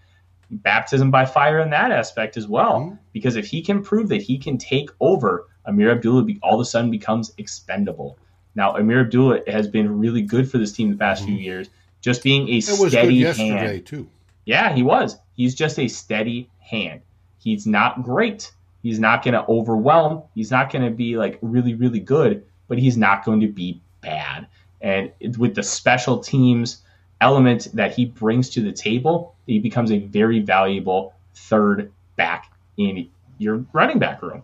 [0.49, 2.95] Baptism by fire in that aspect as well, mm-hmm.
[3.11, 6.65] because if he can prove that he can take over, Ameer Abdullah all of a
[6.65, 8.17] sudden becomes expendable.
[8.55, 11.35] Now, Ameer Abdullah has been really good for this team the past mm-hmm.
[11.35, 11.69] few years
[12.01, 13.85] just being a it was steady good yesterday hand.
[13.85, 14.09] Too.
[14.45, 15.17] Yeah, he was.
[15.33, 17.01] He's just a steady hand.
[17.39, 18.51] He's not great.
[18.83, 20.23] He's not going to overwhelm.
[20.35, 23.81] He's not going to be like really, really good, but he's not going to be
[24.01, 24.47] bad.
[24.81, 26.83] And with the special teams
[27.19, 33.09] element that he brings to the table, he becomes a very valuable third back in
[33.39, 34.43] your running back room.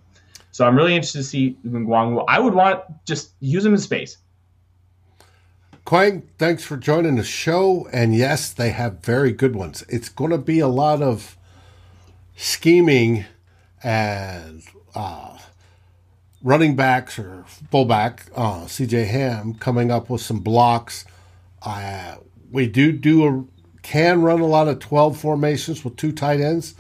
[0.51, 2.25] So I'm really interested to see Nwangwu.
[2.27, 4.17] I would want just use him in space.
[5.85, 7.87] Quang, thanks for joining the show.
[7.91, 9.83] And yes, they have very good ones.
[9.89, 11.37] It's going to be a lot of
[12.35, 13.25] scheming
[13.83, 14.63] and
[14.95, 15.37] uh,
[16.41, 21.05] running backs or fullback, uh, CJ Ham, coming up with some blocks.
[21.61, 22.15] Uh,
[22.51, 23.45] we do do a
[23.83, 26.73] can run a lot of 12 formations with two tight ends.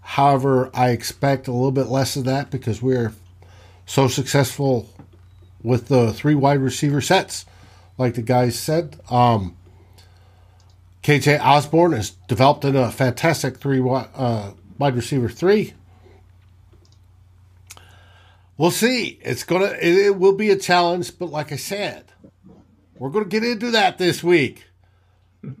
[0.00, 3.12] However, I expect a little bit less of that because we're
[3.84, 4.88] so successful
[5.62, 7.44] with the three wide receiver sets
[7.98, 8.98] like the guys said.
[9.10, 9.56] Um,
[11.02, 15.74] KJ Osborn has developed in a fantastic three uh, wide receiver three.
[18.58, 19.18] We'll see.
[19.22, 19.76] It's gonna.
[19.80, 22.12] It, it will be a challenge, but like I said,
[22.98, 24.64] we're gonna get into that this week.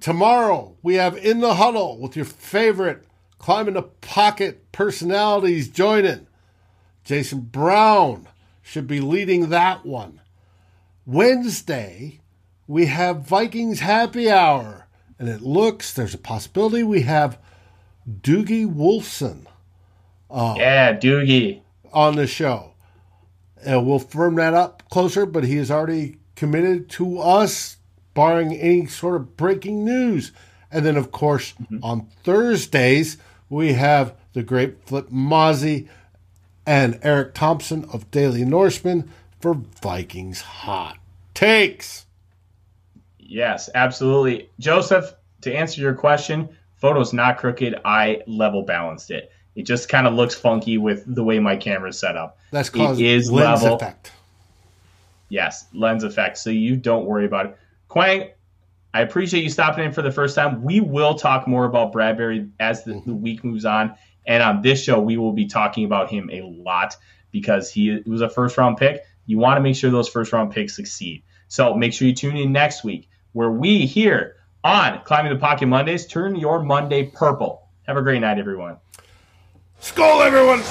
[0.00, 3.04] Tomorrow we have in the huddle with your favorite
[3.38, 6.26] climbing the pocket personalities joining.
[7.04, 8.28] Jason Brown
[8.62, 10.20] should be leading that one.
[11.04, 12.20] Wednesday,
[12.66, 14.88] we have Vikings happy hour.
[15.18, 17.38] And it looks, there's a possibility we have
[18.10, 19.46] Doogie Wolfson
[20.28, 21.62] uh, yeah, Doogie.
[21.92, 22.72] on the show.
[23.66, 27.76] And we'll firm that up closer, but he is already committed to us,
[28.14, 30.32] barring any sort of breaking news.
[30.70, 31.78] And then, of course, mm-hmm.
[31.82, 33.18] on Thursdays,
[33.50, 35.88] we have the great Flip Mozzie
[36.64, 39.10] and Eric Thompson of Daily Norseman
[39.40, 40.98] for Vikings Hot
[41.34, 42.06] Takes.
[43.18, 44.48] Yes, absolutely.
[44.60, 45.12] Joseph,
[45.42, 47.80] to answer your question, photo's not crooked.
[47.84, 49.32] I level balanced it.
[49.56, 52.38] It just kind of looks funky with the way my camera's set up.
[52.52, 53.74] That's called lens level.
[53.74, 54.12] effect.
[55.30, 56.38] Yes, lens effect.
[56.38, 57.58] So you don't worry about it.
[57.88, 58.28] Quang,
[58.92, 60.62] I appreciate you stopping in for the first time.
[60.62, 63.22] We will talk more about Bradbury as the, the mm-hmm.
[63.22, 63.96] week moves on.
[64.26, 66.96] And on this show, we will be talking about him a lot
[67.30, 69.04] because he was a first round pick.
[69.24, 71.22] You want to make sure those first round picks succeed.
[71.48, 75.66] So make sure you tune in next week where we here on Climbing the Pocket
[75.66, 77.68] Mondays turn your Monday purple.
[77.86, 78.78] Have a great night, everyone.
[79.80, 80.62] Skol, everyone!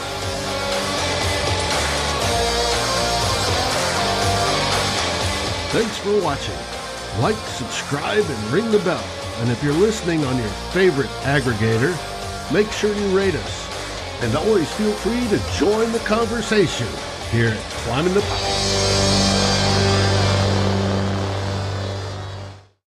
[5.71, 6.55] Thanks for watching.
[7.21, 9.03] Like, subscribe, and ring the bell.
[9.39, 11.93] And if you're listening on your favorite aggregator,
[12.51, 14.23] make sure you rate us.
[14.23, 16.87] And always feel free to join the conversation
[17.31, 19.14] here at Climbing the Pocket.